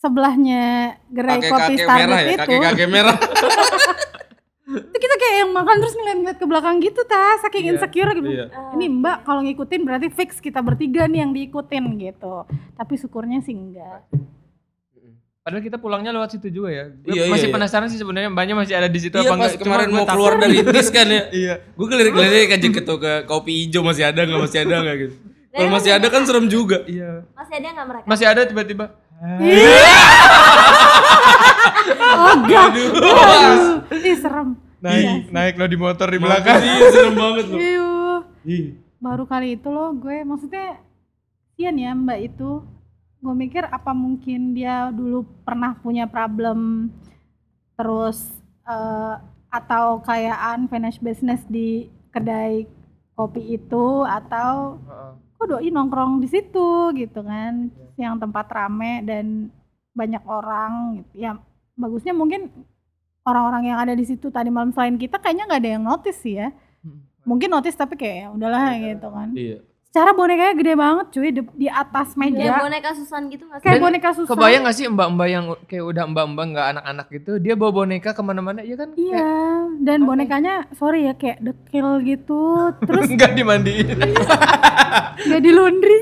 sebelahnya 0.00 0.96
gerai 1.12 1.44
kopi 1.44 1.74
merah 1.76 2.20
ya, 2.24 2.32
itu, 2.32 2.40
kakek-kakek 2.40 2.88
merah. 2.88 3.16
Itu 4.68 4.96
kita 5.00 5.14
kayak 5.16 5.36
yang 5.40 5.50
makan 5.50 5.76
terus 5.80 5.94
ngeliat-ngeliat 5.96 6.36
ke 6.36 6.44
belakang 6.44 6.76
gitu 6.78 7.00
ta, 7.02 7.40
saking 7.40 7.64
Iya, 7.64 7.70
insecure 7.72 8.10
gitu. 8.12 8.28
iya. 8.28 8.46
Ini 8.76 8.86
Mbak 8.92 9.16
kalau 9.24 9.40
ngikutin 9.40 9.80
berarti 9.80 10.08
fix 10.12 10.36
kita 10.38 10.60
bertiga 10.60 11.08
nih 11.08 11.24
yang 11.24 11.32
diikutin 11.32 11.84
gitu. 11.96 12.44
Tapi 12.76 12.92
syukurnya 12.94 13.40
sih 13.40 13.56
enggak. 13.56 14.04
Padahal 15.40 15.64
kita 15.64 15.80
pulangnya 15.80 16.12
lewat 16.12 16.36
situ 16.36 16.52
juga 16.52 16.68
ya. 16.68 16.84
Gue 16.92 17.16
Iya, 17.16 17.24
iya, 17.24 17.32
masih 17.32 17.48
iya. 17.48 17.54
penasaran 17.56 17.88
sih 17.88 17.96
sebenarnya 17.96 18.28
mbaknya 18.28 18.52
masih 18.52 18.74
ada 18.76 18.84
di 18.84 19.00
situ 19.00 19.16
Iya 19.16 19.32
apa 19.32 19.34
enggak. 19.40 19.50
Cuma 19.56 19.64
kemarin 19.64 19.88
mau 19.88 20.04
keluar 20.04 20.32
dari 20.36 20.56
dis 20.60 20.88
kan 20.92 21.06
ya. 21.08 21.22
Iya. 21.40 21.54
Gue 21.72 21.86
ngelirik-ngelirik 21.88 22.50
aja 22.52 22.66
gitu 22.68 22.94
ke 23.00 23.12
kopi 23.24 23.52
hijau 23.64 23.80
masih 23.80 24.04
ada 24.04 24.20
nggak 24.28 24.40
masih 24.44 24.58
ada 24.60 24.76
nggak 24.84 24.96
gitu. 25.00 25.14
Kalau 25.48 25.70
masih 25.72 25.90
ada 25.96 26.06
kan 26.12 26.22
serem 26.28 26.46
juga. 26.52 26.84
Iya. 26.84 27.24
Masih 27.32 27.54
ada 27.56 27.66
nggak 27.72 27.86
mereka? 27.88 28.04
Masih 28.04 28.26
ada 28.28 28.40
tiba-tiba. 28.44 28.84
Oh 32.18 32.34
enggak. 32.34 32.70
Aduh, 32.72 33.94
Ih 33.94 34.16
serem. 34.18 34.58
Naik, 34.78 35.34
naik 35.34 35.54
lo 35.58 35.66
di 35.66 35.78
motor 35.78 36.06
di 36.06 36.22
Belakang 36.22 36.62
belakang. 36.62 36.64
iya 36.64 36.86
serem 36.94 37.14
banget. 37.18 37.44
Iuh. 37.50 38.18
Ih. 38.46 38.64
Baru 38.98 39.24
kali 39.26 39.58
itu 39.58 39.68
loh 39.70 39.94
gue 39.94 40.22
maksudnya 40.22 40.78
Sian 41.54 41.78
ya 41.78 41.94
Mbak 41.94 42.18
itu. 42.22 42.62
Gue 43.18 43.34
mikir 43.34 43.66
apa 43.66 43.90
mungkin 43.90 44.54
dia 44.54 44.94
dulu 44.94 45.26
pernah 45.42 45.74
punya 45.74 46.06
problem 46.06 46.90
terus 47.74 48.22
eh, 48.62 49.14
atau 49.50 49.98
kayak 50.04 50.38
unfinished 50.58 51.02
business 51.02 51.42
di 51.50 51.90
kedai 52.14 52.66
kopi 53.18 53.58
itu 53.58 54.06
atau 54.06 54.78
kok 55.38 55.46
doi 55.46 55.70
nongkrong 55.70 56.22
di 56.22 56.28
situ 56.30 56.94
gitu 56.94 57.22
kan 57.26 57.70
yang 57.98 58.14
tempat 58.16 58.46
rame 58.48 59.02
dan 59.02 59.50
banyak 59.92 60.22
orang 60.24 61.02
gitu. 61.02 61.12
Ya 61.18 61.36
bagusnya 61.74 62.14
mungkin 62.14 62.46
orang-orang 63.22 63.62
yang 63.66 63.78
ada 63.78 63.92
di 63.92 64.06
situ 64.06 64.30
tadi 64.30 64.48
malam. 64.48 64.70
Selain 64.70 64.94
kita 64.94 65.18
kayaknya 65.18 65.44
nggak 65.44 65.60
ada 65.60 65.70
yang 65.74 65.84
notice 65.84 66.22
sih 66.22 66.38
ya. 66.38 66.54
Mungkin 67.26 67.50
notice 67.50 67.74
tapi 67.74 67.98
kayak 67.98 68.16
ya 68.16 68.26
udahlah 68.32 68.72
gitu 68.78 69.08
kan. 69.10 69.30
Iya. 69.34 69.58
secara 69.88 70.12
bonekanya 70.12 70.52
gede 70.52 70.74
banget 70.76 71.06
cuy. 71.10 71.28
Di, 71.32 71.42
di 71.56 71.66
atas 71.66 72.12
Ya 72.12 72.20
meja. 72.20 72.60
boneka 72.60 72.92
susan 72.92 73.32
gitu 73.32 73.48
nggak 73.48 73.58
sih? 73.58 73.66
kayak 73.66 73.80
boneka 73.80 74.08
susah 74.12 74.32
Kebayang 74.36 74.62
gak 74.62 74.76
sih 74.76 74.84
mbak-mbak 74.84 75.28
yang 75.32 75.44
kayak 75.64 75.80
udah 75.80 76.04
mbak-mbak 76.04 76.44
nggak 76.52 76.66
anak-anak 76.76 77.06
gitu, 77.08 77.32
dia 77.40 77.56
bawa 77.56 77.72
boneka 77.72 78.12
ke 78.12 78.20
mana-mana, 78.20 78.60
iya 78.60 78.76
kan? 78.76 78.92
iya 78.94 79.28
dan 79.80 80.04
bonekanya 80.04 80.68
sorry 80.76 81.08
ya 81.08 81.16
kayak 81.16 81.40
dekil 81.40 82.04
gitu. 82.04 82.40
Terus 82.84 83.08
Enggak 83.08 83.32
dimandiin. 83.32 83.96
nggak 85.28 85.42
di 85.42 85.50
laundry 85.52 85.98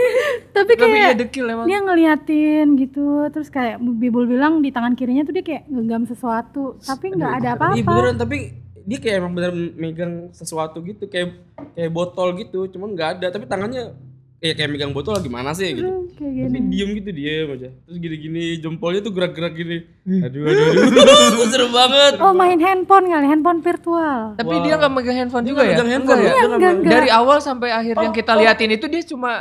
tapi 0.56 0.72
kayak 0.78 0.94
iya 0.94 1.10
dekil 1.12 1.46
emang. 1.50 1.66
dia 1.66 1.78
ngeliatin 1.82 2.66
gitu 2.78 3.28
terus 3.30 3.48
kayak 3.50 3.80
Bibul 3.80 4.28
bilang 4.28 4.62
di 4.62 4.70
tangan 4.70 4.94
kirinya 4.94 5.26
tuh 5.26 5.34
dia 5.36 5.44
kayak 5.44 5.64
genggam 5.68 6.04
sesuatu 6.06 6.78
tapi 6.82 7.14
nggak 7.14 7.32
ada 7.42 7.50
Iya 7.54 7.56
apa-apa 7.58 7.90
beneran 7.90 8.16
tapi 8.16 8.36
dia 8.84 8.98
kayak 9.00 9.16
emang 9.24 9.32
bener 9.32 9.52
megang 9.74 10.14
sesuatu 10.36 10.84
gitu 10.84 11.08
kayak 11.08 11.40
kayak 11.72 11.90
botol 11.92 12.36
gitu 12.36 12.68
cuman 12.68 12.92
nggak 12.92 13.10
ada 13.18 13.26
tapi 13.32 13.48
tangannya 13.48 13.96
kayak 14.44 14.60
kayak 14.60 14.70
megang 14.70 14.92
botol 14.92 15.16
gimana 15.18 15.50
sih 15.50 15.72
gitu 15.72 15.88
Hmm, 15.88 16.04
kayak 16.12 16.36
tapi 16.44 16.52
gini 16.52 16.68
diem 16.68 16.90
gitu 16.94 17.10
diem 17.10 17.48
aja 17.48 17.68
terus 17.80 17.96
gini-gini 17.96 18.42
jempolnya 18.60 19.00
tuh 19.00 19.08
gerak-gerak 19.10 19.56
gini 19.56 19.76
aduh 20.20 20.42
aduh 20.44 20.64
aduh 20.68 21.48
seru 21.50 21.68
banget 21.70 22.20
oh 22.20 22.36
main 22.36 22.60
handphone 22.60 23.08
kali 23.08 23.24
handphone 23.24 23.58
virtual 23.58 24.36
Tapi 24.36 24.54
dia 24.60 24.76
nggak 24.76 24.92
megang 24.92 25.16
handphone 25.18 25.42
Dia 25.42 25.50
juga 25.50 25.62
ya? 25.62 25.68
megang 25.72 25.88
handphone, 25.90 26.18
Enggak 26.18 26.28
dia 26.28 26.36
ya? 26.36 26.44
nggak 26.44 26.52
enggak, 26.52 26.72
enggak. 26.76 26.92
Dari 26.92 27.08
awal 27.08 27.38
sampai 27.40 27.68
akhir 27.72 27.94
yang 27.96 28.12
Oh, 28.12 28.14
kita 28.14 28.32
oh. 28.32 28.38
liatin 28.38 28.70
itu 28.70 28.86
dia 28.86 29.02
cuma 29.02 29.32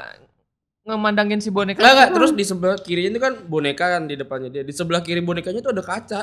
ngemandangin 0.83 1.39
si 1.39 1.47
boneka. 1.47 1.79
Enggak, 1.79 1.93
enggak. 1.93 2.09
Terus 2.13 2.31
di 2.31 2.43
sebelah 2.43 2.77
kirinya 2.77 3.09
itu 3.11 3.21
kan 3.21 3.33
boneka 3.43 3.85
kan 3.89 4.03
di 4.03 4.15
depannya 4.15 4.49
dia. 4.49 4.63
Di 4.63 4.71
sebelah 4.71 4.99
kiri 4.99 5.19
bonekanya 5.19 5.59
tuh 5.59 5.71
ada 5.71 5.83
kaca. 5.83 6.21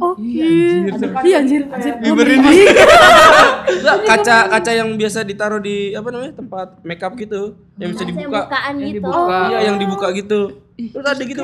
Oh 0.00 0.14
iya 0.18 0.44
iya 0.44 0.92
anjir. 0.92 1.10
iya 1.24 1.36
anjir 1.40 1.62
anjir 1.68 1.92
Ih, 2.00 2.12
merinding. 2.12 2.58
Enggak, 3.74 3.96
kaca 4.04 4.36
kaca 4.52 4.70
yang 4.72 4.88
biasa 4.96 5.18
ditaruh 5.24 5.60
di 5.60 5.96
apa 5.96 6.08
namanya? 6.12 6.32
tempat 6.36 6.68
makeup 6.84 7.12
gitu. 7.16 7.56
Yang 7.80 7.90
bisa 7.96 8.04
dibuka. 8.08 8.40
bukaan 8.48 8.72
Yang 8.76 8.88
gitu. 8.88 8.96
dibuka. 9.00 9.38
Iya, 9.48 9.58
yang 9.64 9.76
dibuka 9.80 10.06
gitu. 10.12 10.40
Terus 10.76 11.06
ada 11.06 11.22
gitu. 11.24 11.40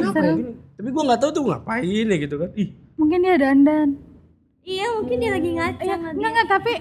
Tapi 0.81 0.89
gua 0.93 1.03
nggak 1.13 1.21
tahu 1.21 1.31
tuh 1.33 1.43
ngapain 1.49 2.07
ya 2.09 2.17
gitu 2.17 2.37
kan. 2.41 2.51
Ih, 2.57 2.69
mungkin 3.01 3.19
dia 3.25 3.37
dandan 3.41 3.89
Iya 4.61 4.87
mungkin 5.01 5.17
dia 5.25 5.31
lagi 5.33 5.51
ngaca 5.57 5.81
Iya, 5.81 5.95
nggak 5.97 6.13
enggak 6.15 6.31
enggak 6.31 6.49
tapi 6.53 6.73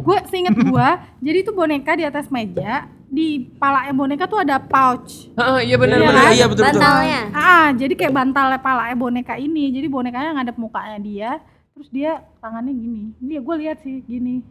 gue 0.00 0.18
seinget 0.32 0.56
gue 0.56 0.88
jadi 1.28 1.38
itu 1.44 1.52
boneka 1.52 1.92
di 1.92 2.04
atas 2.08 2.32
meja 2.32 2.88
di 3.10 3.28
palanya 3.52 3.90
boneka 3.90 4.24
tuh 4.24 4.38
ada 4.38 4.56
pouch 4.56 5.28
Heeh, 5.32 5.66
iya 5.66 5.76
benar 5.76 5.98
Iya 5.98 6.06
benar. 6.06 6.22
kan? 6.22 6.32
iya 6.32 6.46
betul 6.46 6.62
betul. 6.62 6.78
Bantalnya. 6.78 7.20
ah 7.32 7.68
jadi 7.72 7.92
kayak 7.92 8.14
bantal 8.14 8.46
palanya 8.56 8.94
boneka 8.94 9.34
ini 9.34 9.64
jadi 9.68 9.86
bonekanya 9.86 10.30
ngadep 10.32 10.56
mukanya 10.56 10.98
dia 10.98 11.30
terus 11.70 11.88
dia 11.88 12.10
tangannya 12.38 12.70
gini 12.70 13.02
dia 13.18 13.38
gue 13.38 13.54
lihat 13.58 13.78
sih 13.80 14.00
gini 14.00 14.46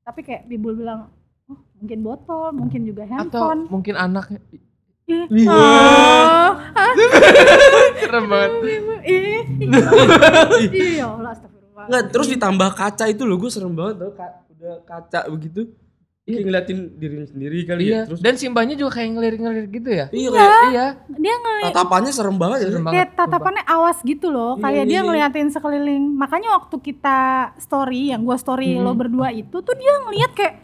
tapi 0.00 0.22
kayak 0.22 0.46
bibul 0.46 0.72
bilang 0.72 1.10
oh 1.44 1.58
mungkin 1.76 1.98
botol 2.00 2.50
mungkin 2.52 2.80
juga 2.84 3.02
Atau 3.04 3.14
handphone 3.26 3.60
mungkin 3.66 3.94
anaknya. 3.94 4.38
Ih, 5.04 5.26
Iya. 5.26 5.50
oh, 5.50 6.50
Serem 7.96 8.24
banget. 8.26 8.50
ih, 9.02 9.42
ih, 9.50 10.94
ya 10.98 11.06
Allah 11.08 11.32
astagfirullah 11.32 11.84
Enggak, 11.86 12.04
terus 12.10 12.26
ditambah 12.28 12.70
kaca 12.72 13.04
itu 13.06 13.22
loh, 13.24 13.36
gue 13.36 13.50
serem 13.50 13.72
banget 13.72 13.96
tau. 13.98 14.12
Udah 14.52 14.74
kaca 14.84 15.20
begitu. 15.28 15.72
Kayak 16.32 16.46
ngeliatin 16.46 16.78
dirinya 16.94 17.26
sendiri 17.26 17.58
kali 17.62 17.82
Iya. 17.82 17.92
ya. 17.92 18.02
Terus 18.06 18.20
Dan 18.20 18.34
si 18.34 18.44
mbaknya 18.46 18.74
juga 18.74 18.90
kayak 18.94 19.10
ngelirik-ngelirik 19.10 19.70
gitu 19.72 19.90
ya. 19.90 20.06
iya 20.10 20.28
kayak 20.28 20.62
Iya. 20.66 20.86
Dia 21.10 21.34
ngeliat 21.36 21.66
tatapannya 21.70 22.10
serem 22.10 22.36
banget 22.36 22.58
ya. 22.58 22.66
Serem 22.68 22.82
banget. 22.82 22.94
kayak 22.96 23.10
tatapannya 23.14 23.64
awas 23.64 23.98
gitu 24.02 24.26
loh, 24.28 24.52
Iya, 24.54 24.62
kayak 24.62 24.84
dia 24.86 24.94
iya. 24.94 25.00
ngeliatin 25.02 25.48
sekeliling. 25.48 26.04
Makanya 26.12 26.48
waktu 26.54 26.76
kita 26.78 27.18
story, 27.56 28.02
yang 28.08 28.22
gua 28.22 28.36
story 28.36 28.72
Hmm. 28.72 28.82
lo 28.82 28.92
berdua 28.92 29.28
itu 29.30 29.56
tuh 29.56 29.74
dia 29.74 29.92
ngeliat 30.00 30.32
kayak 30.32 30.54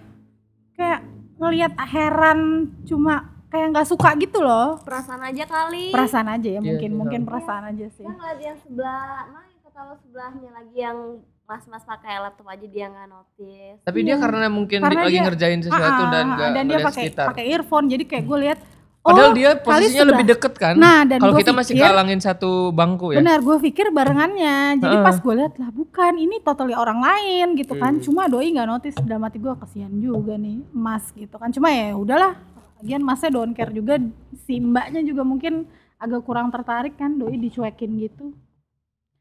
kayak 0.72 1.00
ngeliat 1.36 1.72
heran 1.78 2.38
cuma 2.82 3.14
kayak 3.46 3.70
nggak 3.70 3.86
suka 3.86 4.12
gitu 4.16 4.38
loh. 4.38 4.76
Perasaan 4.80 5.22
aja 5.22 5.44
kali. 5.44 5.88
Perasaan 5.88 6.28
aja 6.28 6.48
ya 6.48 6.54
Iya, 6.54 6.60
mungkin 6.62 6.90
iya. 6.90 6.98
mungkin 6.98 7.20
perasaan 7.22 7.64
aja 7.70 7.86
sih. 7.90 8.02
Kita 8.02 8.12
ngeliat 8.12 8.40
yang 8.40 8.58
sebelah, 8.58 9.04
mana 9.26 9.46
kata 9.62 9.80
lo 9.82 9.94
sebelahnya 9.98 10.50
lagi 10.50 10.76
yang 10.76 10.98
mas-mas 11.46 11.86
pakai 11.86 12.18
laptop 12.18 12.46
aja 12.50 12.66
dia 12.66 12.86
nggak 12.90 13.06
notice. 13.06 13.78
Tapi 13.86 13.98
dia 14.02 14.18
karena 14.18 14.46
mungkin 14.50 14.78
Iya. 14.78 14.86
Karena 14.90 15.02
lagi 15.06 15.14
dia- 15.14 15.24
ngerjain 15.24 15.60
sesuatu 15.62 16.02
Ah, 16.02 16.10
dan 16.10 16.24
enggak 16.26 16.50
dan 16.50 16.64
dia 16.66 16.78
pakai 16.82 17.04
sekitar. 17.06 17.26
pakai 17.30 17.44
earphone 17.54 17.86
jadi 17.86 18.04
kayak 18.04 18.24
gue 18.26 18.38
lihat 18.42 18.60
Padahal 19.06 19.30
oh, 19.30 19.36
dia 19.38 19.50
kali 19.54 19.86
posisinya 19.86 20.06
lebih 20.10 20.26
deket 20.34 20.52
kan. 20.58 20.74
Nah, 20.74 21.06
dan 21.06 21.22
Kalau 21.22 21.38
kita 21.38 21.54
masih 21.54 21.78
kalangin 21.78 22.18
satu 22.18 22.74
bangku 22.74 23.14
ya. 23.14 23.22
Benar, 23.22 23.38
gue 23.38 23.56
pikir 23.62 23.94
barengannya. 23.94 24.82
Jadi 24.82 24.96
Heeh. 24.98 25.06
pas 25.06 25.14
gue 25.14 25.34
lihat 25.38 25.54
lah 25.62 25.70
bukan, 25.70 26.18
ini 26.18 26.42
totally 26.42 26.74
orang 26.74 26.98
lain 26.98 27.54
gitu 27.54 27.78
kan. 27.78 27.94
Hmm. 27.94 28.02
Cuma 28.02 28.26
doi 28.26 28.50
nggak 28.50 28.66
notice 28.66 28.98
dalam 29.06 29.22
hati 29.22 29.38
gue 29.38 29.54
kasihan 29.54 29.94
juga 29.94 30.34
nih 30.34 30.58
Mas 30.74 31.06
gitu 31.14 31.38
kan. 31.38 31.54
Cuma 31.54 31.70
ya 31.70 31.94
udahlah. 31.94 32.34
Lagian 32.82 33.06
Masnya 33.06 33.30
don't 33.30 33.54
care 33.54 33.70
juga 33.70 33.94
si 34.42 34.58
Mbaknya 34.58 35.06
juga 35.06 35.22
mungkin 35.22 35.70
agak 35.96 36.26
kurang 36.26 36.50
tertarik 36.50 36.98
kan 36.98 37.14
doi 37.14 37.38
dicuekin 37.38 38.02
gitu. 38.02 38.34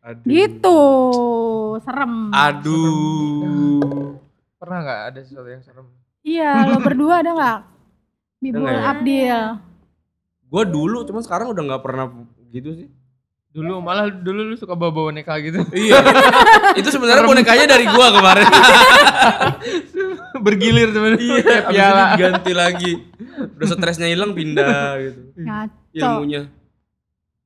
Aduh. 0.06 0.30
Gitu. 0.30 0.80
Serem. 1.82 2.30
Aduh. 2.30 4.22
Pernah 4.62 4.78
nggak 4.86 5.02
ada 5.10 5.20
sesuatu 5.26 5.50
yang 5.50 5.66
serem? 5.66 5.90
Iya, 6.22 6.70
lo 6.70 6.78
berdua 6.78 7.26
ada 7.26 7.32
nggak? 7.34 7.60
Bibul 8.38 8.70
ya? 8.70 8.94
Abdil. 8.94 9.42
Gua 10.46 10.62
dulu 10.62 11.02
cuma 11.10 11.26
sekarang 11.26 11.50
udah 11.50 11.64
nggak 11.66 11.82
pernah 11.82 12.06
gitu 12.54 12.70
sih. 12.78 12.88
Dulu 13.50 13.82
malah 13.82 14.12
dulu 14.12 14.52
lu 14.52 14.54
suka 14.54 14.78
bawa 14.78 14.94
boneka 14.94 15.42
gitu. 15.42 15.66
Iya. 15.74 15.98
Itu 16.78 16.94
sebenarnya 16.94 17.26
bonekanya 17.26 17.66
dari 17.66 17.90
gua 17.90 18.14
kemarin. 18.14 18.46
Bergilir 20.46 20.94
temen 20.94 21.18
Iya, 21.18 21.66
piala. 21.66 21.98
itu 21.98 22.06
diganti 22.14 22.52
lagi. 22.54 22.92
Udah 23.58 23.68
stresnya 23.74 24.06
hilang 24.06 24.38
pindah 24.38 25.02
gitu. 25.02 25.20
Ngaco. 25.42 25.98
Ilmunya. 25.98 26.42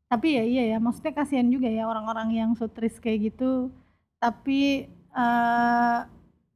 Tapi 0.09 0.27
ya 0.35 0.43
iya 0.43 0.63
ya 0.73 0.77
maksudnya 0.81 1.13
kasihan 1.13 1.45
juga 1.47 1.69
ya 1.69 1.85
orang-orang 1.85 2.33
yang 2.33 2.51
sutris 2.57 2.97
kayak 2.97 3.31
gitu 3.31 3.69
tapi 4.17 4.89
eh 5.13 5.99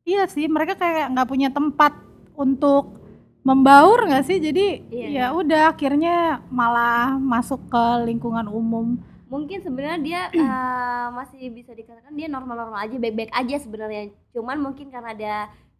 iya 0.03 0.25
sih 0.27 0.49
mereka 0.49 0.73
kayak 0.75 1.13
nggak 1.13 1.29
punya 1.29 1.49
tempat 1.53 1.93
untuk 2.33 2.97
membaur 3.45 4.09
nggak 4.09 4.25
sih 4.25 4.41
jadi 4.41 4.81
Iya. 4.89 5.07
ya 5.13 5.25
udah 5.37 5.63
akhirnya 5.75 6.41
malah 6.49 7.15
masuk 7.21 7.61
ke 7.69 7.85
lingkungan 8.09 8.49
umum 8.49 8.97
Mungkin 9.33 9.65
sebenarnya 9.65 9.99
dia 10.05 10.21
eh, 10.45 11.07
masih 11.09 11.49
bisa 11.49 11.73
dikatakan 11.73 12.13
dia 12.13 12.29
normal-normal 12.29 12.85
aja, 12.85 13.01
baik-baik 13.01 13.33
aja 13.33 13.55
sebenarnya. 13.57 14.13
Cuman 14.29 14.61
mungkin 14.61 14.93
karena 14.93 15.09
ada 15.17 15.33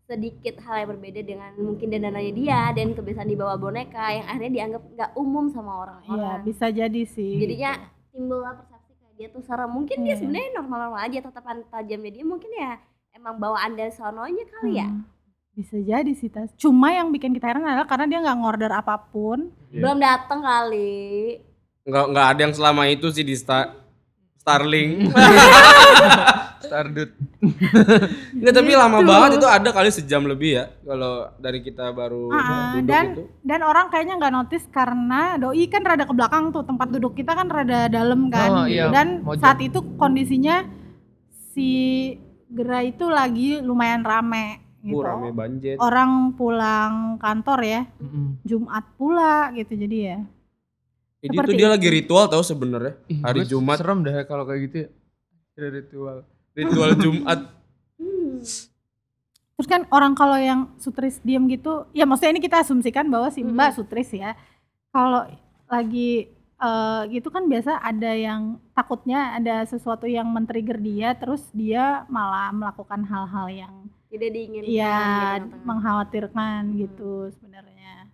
sedikit 0.03 0.59
hal 0.59 0.83
yang 0.83 0.89
berbeda 0.91 1.21
dengan 1.21 1.51
mungkin 1.55 1.87
dandanannya 1.87 2.33
dia 2.33 2.69
dan 2.69 2.91
kebiasaan 2.91 3.25
dibawa 3.25 3.55
boneka 3.55 4.03
yang 4.11 4.25
akhirnya 4.25 4.51
dianggap 4.53 4.83
nggak 4.89 5.11
umum 5.15 5.47
sama 5.47 5.71
Iya 5.71 5.79
orang-orang. 5.81 6.39
bisa 6.43 6.65
jadi 6.67 7.01
sih 7.05 7.33
Jadinya 7.39 7.71
timbullah 8.09 8.53
persepsi 8.53 8.91
kayak 8.93 9.13
dia 9.15 9.27
tuh 9.29 9.41
serem. 9.41 9.69
Mungkin 9.69 9.97
dia 9.99 10.09
Iya. 10.09 10.19
sebenarnya 10.19 10.49
normal-normal 10.53 11.01
aja 11.01 11.17
tatapan 11.21 11.57
tajamnya 11.65 12.11
dia 12.11 12.23
mungkin 12.23 12.51
ya 12.51 12.71
emang 13.11 13.35
bawaan 13.37 13.73
dari 13.73 13.89
sononya 13.89 14.43
kali 14.45 14.71
ya. 14.75 14.85
Hmm, 14.85 15.07
bisa 15.53 15.77
jadi 15.77 16.11
sih 16.11 16.27
tas 16.27 16.51
cuma 16.53 16.89
yang 16.89 17.07
bikin 17.07 17.31
kita 17.31 17.47
heran 17.47 17.63
adalah 17.63 17.85
karena 17.85 18.05
dia 18.05 18.19
nggak 18.21 18.37
ngorder 18.37 18.71
apa 18.71 18.99
pun 18.99 19.55
Iya. 19.69 19.79
Belum 19.79 19.97
datang 19.97 20.39
kali. 20.39 21.39
Nggak 21.83 22.05
nggak 22.09 22.27
ada 22.27 22.39
yang 22.41 22.53
selama 22.53 22.83
itu 22.85 23.07
sih 23.07 23.21
di 23.21 23.33
Star 23.33 23.71
Starling. 24.37 25.07
Stardut. 26.73 27.09
Nggak 28.33 28.49
tapi 28.51 28.71
lama 28.73 28.97
Gitu. 28.97 29.07
banget 29.07 29.29
itu 29.35 29.47
ada 29.47 29.69
kali 29.69 29.89
sejam 29.89 30.23
lebih 30.23 30.51
ya 30.55 30.65
kalau 30.81 31.13
dari 31.37 31.59
kita 31.59 31.91
baru 31.91 32.33
duduk 32.73 32.81
dan 32.83 33.05
itu. 33.11 33.23
dan 33.41 33.61
orang 33.61 33.85
kayaknya 33.87 34.17
nggak 34.17 34.33
notice 34.33 34.65
karena 34.67 35.21
doi 35.35 35.65
kan 35.67 35.81
rada 35.81 36.03
ke 36.03 36.11
belakang 36.11 36.49
tuh 36.49 36.63
tempat 36.63 36.89
duduk 36.89 37.13
kita 37.13 37.31
kan 37.31 37.45
rada 37.45 37.85
dalam 37.87 38.25
Oh, 38.25 38.29
kan 38.29 38.49
gitu. 38.65 38.73
iya, 38.73 38.89
dan 38.89 39.21
mojok. 39.21 39.37
saat 39.37 39.59
itu 39.59 39.79
kondisinya 39.95 40.65
si 41.47 41.69
gerai 42.47 42.89
itu 42.89 43.05
lagi 43.05 43.59
lumayan 43.59 44.01
rame 44.01 44.57
gitu 44.81 44.97
Uh, 44.97 45.05
rame 45.05 45.29
banjir. 45.31 45.77
orang 45.77 46.33
pulang 46.33 46.93
kantor 47.15 47.59
ya 47.61 47.81
Mm-mm. 47.95 48.41
Jumat 48.41 48.83
pula 48.93 49.53
gitu 49.53 49.77
jadi 49.77 49.97
ya 50.03 50.17
Jadi 51.19 51.31
seperti 51.31 51.47
itu 51.47 51.55
dia 51.55 51.63
itu. 51.63 51.71
lagi 51.71 51.87
ritual 51.89 52.25
tahu 52.27 52.43
sebenarnya. 52.43 52.93
Hari 53.21 53.47
Jumat 53.47 53.79
Serem 53.79 54.01
dah 54.01 54.25
kalau 54.25 54.43
kayak 54.43 54.59
gitu 54.61 54.75
ya. 54.77 54.87
Ada 55.53 55.67
ritual. 55.71 56.17
Ritual 56.53 56.93
Jumat. 57.03 57.39
terus 59.53 59.69
kan 59.69 59.85
orang 59.89 60.13
kalau 60.13 60.35
yang 60.35 60.73
sutris 60.75 61.21
diem 61.21 61.45
gitu 61.47 61.85
ya 61.91 62.03
maksudnya 62.03 62.33
ini 62.35 62.41
kita 62.41 62.59
asumsikan 62.59 63.05
bahwa 63.07 63.29
si 63.29 63.41
mbak 63.41 63.71
Mm-mm. 63.71 63.77
sutris 63.79 64.09
ya 64.11 64.33
kalau 64.89 65.23
lagi 65.69 66.27
eh, 66.57 67.01
gitu 67.09 67.29
kan 67.29 67.45
biasa 67.45 67.77
ada 67.77 68.11
yang 68.11 68.41
takutnya 68.73 69.37
ada 69.37 69.63
sesuatu 69.63 70.09
yang 70.09 70.25
men-trigger 70.27 70.77
dia 70.77 71.13
terus 71.13 71.45
dia 71.53 72.03
malah 72.09 72.49
melakukan 72.51 73.05
hal-hal 73.05 73.47
yang 73.47 73.73
Tidak 74.09 74.29
diinginkan. 74.29 74.69
ya 74.69 74.97
tengah-tengah. 75.37 75.63
mengkhawatirkan 75.63 76.59
gitu 76.75 77.11
sebenarnya 77.37 78.09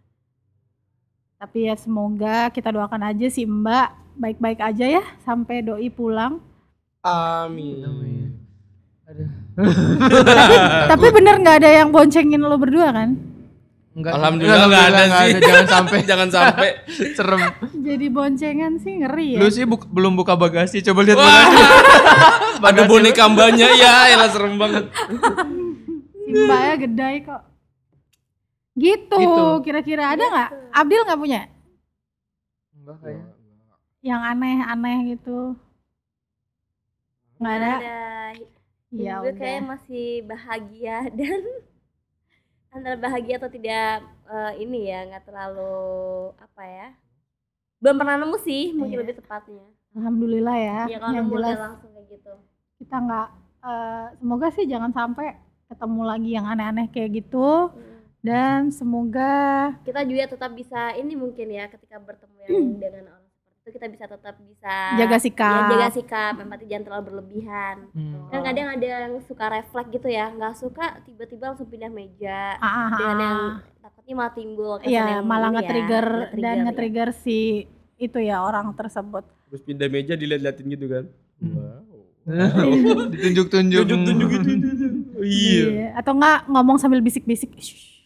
tapi 1.40 1.72
ya 1.72 1.76
semoga 1.80 2.52
kita 2.52 2.68
doakan 2.70 3.04
aja 3.10 3.28
si 3.32 3.48
mbak 3.48 3.96
baik-baik 4.20 4.60
aja 4.60 4.86
ya 5.00 5.04
sampai 5.24 5.64
doi 5.64 5.88
pulang 5.88 6.44
Amin. 7.02 7.80
Aduh. 9.06 9.30
tapi 10.92 11.08
bener 11.10 11.36
nggak 11.38 11.58
ada 11.58 11.70
yang 11.74 11.90
boncengin 11.90 12.40
lo 12.40 12.56
berdua 12.56 12.92
kan 12.92 13.10
Enggak. 13.90 14.16
Alhamdulillah 14.16 14.66
nggak 14.66 14.86
ada 14.88 15.04
sih. 15.18 15.32
Jangan 15.42 15.66
sampai 15.68 15.98
Jangan 16.10 16.30
sampai. 16.30 16.70
serem. 17.18 17.42
jadi 17.76 18.06
boncengan 18.08 18.74
sih 18.78 18.94
ngeri 18.98 19.28
ya 19.36 19.40
Lu 19.40 19.50
sih 19.50 19.66
buk- 19.66 19.88
belum 19.88 20.14
buka 20.14 20.34
bagasi, 20.34 20.80
coba 20.82 21.04
lihat 21.04 21.18
bagasi. 21.18 21.58
ada 22.62 22.82
boneka 22.86 23.24
mbaknya 23.26 23.68
ya, 23.74 23.94
elah 24.10 24.30
serem 24.30 24.56
banget. 24.56 24.88
mbaknya 26.22 26.76
gedai 26.80 27.18
kok 27.22 27.42
gitu 28.76 29.16
Gitu. 29.18 29.46
kira-kira 29.62 30.04
ada 30.10 30.24
nggak 30.24 30.50
Abdil 30.72 31.02
nggak 31.04 31.20
punya 31.20 31.42
Enggak 32.72 32.98
kayaknya. 33.02 33.26
yang 34.02 34.22
aneh-aneh 34.24 34.98
gitu 35.10 35.58
nggak 37.40 37.54
ada. 37.56 37.74
Ya 38.90 39.14
gue 39.22 39.34
kayak 39.34 39.62
masih 39.64 40.26
bahagia 40.26 41.08
dan 41.18 41.42
antara 42.70 42.98
bahagia 42.98 43.38
atau 43.38 43.50
tidak 43.50 44.02
eh, 44.26 44.54
ini 44.62 44.90
ya 44.90 45.06
nggak 45.08 45.26
terlalu 45.26 45.74
apa 46.38 46.64
ya 46.66 46.88
belum 47.80 47.96
pernah 47.96 48.16
nemu 48.20 48.38
sih 48.44 48.76
mungkin 48.76 48.98
Iya. 48.98 49.04
lebih 49.06 49.16
tepatnya. 49.24 49.66
Alhamdulillah 49.96 50.58
ya 50.58 50.80
ya 50.86 50.98
kalau 51.00 51.16
yang 51.16 51.28
jelas 51.32 51.58
langsung 51.58 51.92
kayak 51.96 52.08
gitu. 52.12 52.34
kita 52.78 52.96
nggak 52.98 53.28
eh, 53.64 54.06
semoga 54.20 54.48
sih 54.52 54.66
jangan 54.68 54.92
sampai 54.92 55.28
ketemu 55.66 56.02
lagi 56.02 56.30
yang 56.34 56.46
aneh-aneh 56.46 56.88
kayak 56.90 57.10
gitu. 57.24 57.70
Hmm. 57.70 57.88
dan 58.20 58.68
semoga 58.70 59.72
kita 59.88 60.04
juga 60.04 60.28
tetap 60.28 60.52
bisa 60.52 60.92
ini 60.94 61.16
mungkin 61.16 61.48
ya 61.48 61.72
ketika 61.72 61.98
bertemu 61.98 62.36
yang 62.44 62.52
dengan 62.84 63.16
orang 63.16 63.29
itu 63.70 63.72
kita 63.72 63.86
bisa 63.88 64.06
tetap 64.06 64.36
bisa 64.40 64.76
jaga 64.98 65.14
ya, 65.14 65.22
sikap 65.22 65.70
jaga 65.70 65.88
sikap 65.94 66.34
empati 66.36 66.66
jangan 66.66 66.84
terlalu 66.84 67.04
berlebihan 67.06 67.76
Hmm. 67.90 68.26
kan 68.28 68.42
kadang 68.44 68.68
ada 68.72 68.86
yang 68.86 69.14
suka 69.22 69.46
refleks 69.48 69.90
gitu 69.92 70.08
ya 70.08 70.26
nggak 70.30 70.56
suka 70.56 70.86
tiba-tiba 71.04 71.54
langsung 71.54 71.66
pindah 71.66 71.88
meja 71.88 72.58
Ah, 72.58 72.66
ah, 72.66 72.90
dengan 72.92 73.14
ah. 73.14 73.22
yang 73.22 73.40
takutnya 73.80 74.14
malah 74.16 74.34
timbul 74.34 74.74
kesan 74.78 74.90
Iya, 74.90 75.04
yang 75.12 75.24
malah 75.24 75.50
ya, 75.50 75.56
nge-trigger 75.56 76.06
nge-trigger 76.06 76.42
dan 76.42 76.56
ya. 76.56 76.64
nge-trigger 76.66 77.10
si 77.16 77.38
itu 77.96 78.18
ya 78.18 78.40
orang 78.40 78.72
tersebut. 78.74 79.28
Terus 79.46 79.62
pindah 79.62 79.88
meja 79.88 80.16
dilihat-lihatin 80.16 80.66
gitu 80.68 80.86
kan. 80.88 81.04
Hmm. 81.38 81.84
Wow. 82.24 83.10
Ditunjuk-tunjuk. 83.12 83.84
Tunjuk-tunjuk 83.84 84.30
gitu. 84.32 84.50
Iya. 85.20 85.94
Atau 85.94 86.16
enggak 86.16 86.48
ngomong 86.48 86.78
sambil 86.78 87.02
bisik-bisik. 87.02 87.52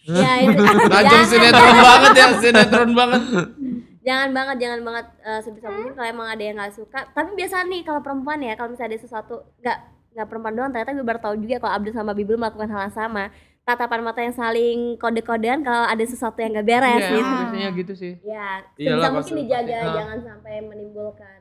Ya, 0.04 0.41
itu. 0.41 0.60
Tajam 0.89 1.21
sinetron 1.23 1.78
banget 1.80 2.12
ya, 2.13 2.28
sinetron 2.36 2.91
banget. 2.91 3.21
Jangan 4.03 4.29
banget, 4.29 4.57
jangan 4.59 4.79
banget 4.81 5.05
eh, 5.21 5.41
sebisa 5.41 5.67
mungkin 5.67 5.93
kalau 5.93 6.07
emang 6.09 6.27
ada 6.27 6.39
yang 6.39 6.55
nggak 6.55 6.73
suka. 6.73 6.99
Tapi 7.09 7.29
biasa 7.33 7.63
nih 7.63 7.81
kalau 7.81 7.99
perempuan 7.99 8.39
ya, 8.39 8.53
kalau 8.53 8.69
misalnya 8.69 8.91
ada 8.91 8.99
sesuatu 8.99 9.33
nggak 9.57 9.77
nggak 10.13 10.27
perempuan 10.27 10.53
doang, 10.53 10.69
ternyata 10.69 10.93
gue 10.93 11.03
baru 11.03 11.19
tahu 11.19 11.35
juga 11.37 11.55
kalau 11.57 11.73
Abdul 11.73 11.91
sama 11.91 12.11
Bibul 12.11 12.37
melakukan 12.37 12.69
hal 12.69 12.81
yang 12.83 12.93
sama. 12.93 13.31
Tatapan 13.63 14.03
mata 14.03 14.19
yang 14.19 14.35
saling 14.35 14.99
kode-kodean 14.99 15.63
kalau 15.63 15.87
ada 15.87 16.03
sesuatu 16.03 16.35
yang 16.37 16.51
nggak 16.51 16.67
beres 16.67 16.99
Iya, 16.99 17.09
gitu. 17.09 17.31
biasanya 17.33 17.69
gitu 17.73 17.93
sih. 17.95 18.13
Ya, 18.21 18.59
sebisa 18.69 19.07
mungkin 19.07 19.23
pasti- 19.23 19.39
dijaga 19.39 19.71
pasti. 19.73 19.87
Ah. 19.87 19.95
jangan 19.95 20.19
sampai 20.21 20.53
menimbulkan 20.61 21.37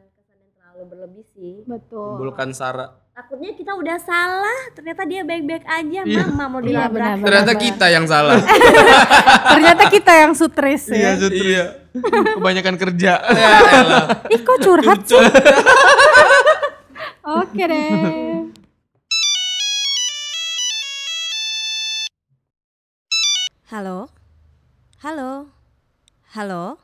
terlalu 0.83 0.91
berlebih 0.91 1.25
sih. 1.33 1.55
Betul. 1.65 2.19
Menimbulkan 2.19 2.51
sara. 2.51 2.87
Takutnya 3.13 3.53
kita 3.53 3.73
udah 3.77 3.99
salah, 4.01 4.61
ternyata 4.73 5.05
dia 5.05 5.21
baik-baik 5.23 5.63
aja, 5.63 6.01
Iya. 6.03 6.25
mama 6.27 6.45
mau 6.49 6.61
Iya, 6.61 6.89
dilabrak. 6.89 7.07
benar. 7.13 7.25
Ternyata 7.29 7.53
kita 7.55 7.87
yang 7.87 8.05
salah. 8.09 8.41
Ternyata 9.53 9.83
kita 9.87 10.13
yang 10.17 10.33
sutris 10.33 10.83
ya. 10.89 11.15
Iya. 11.21 11.65
Kebanyakan 12.35 12.75
kerja. 12.81 13.13
Ya. 13.21 13.51
Ih 14.27 14.41
kok 14.41 14.59
curhat 14.59 15.05
sih? 15.05 15.21
Oke 17.23 17.63
deh. 17.63 18.49
Halo? 23.69 24.09
Halo? 25.01 25.53
Halo? 26.33 26.81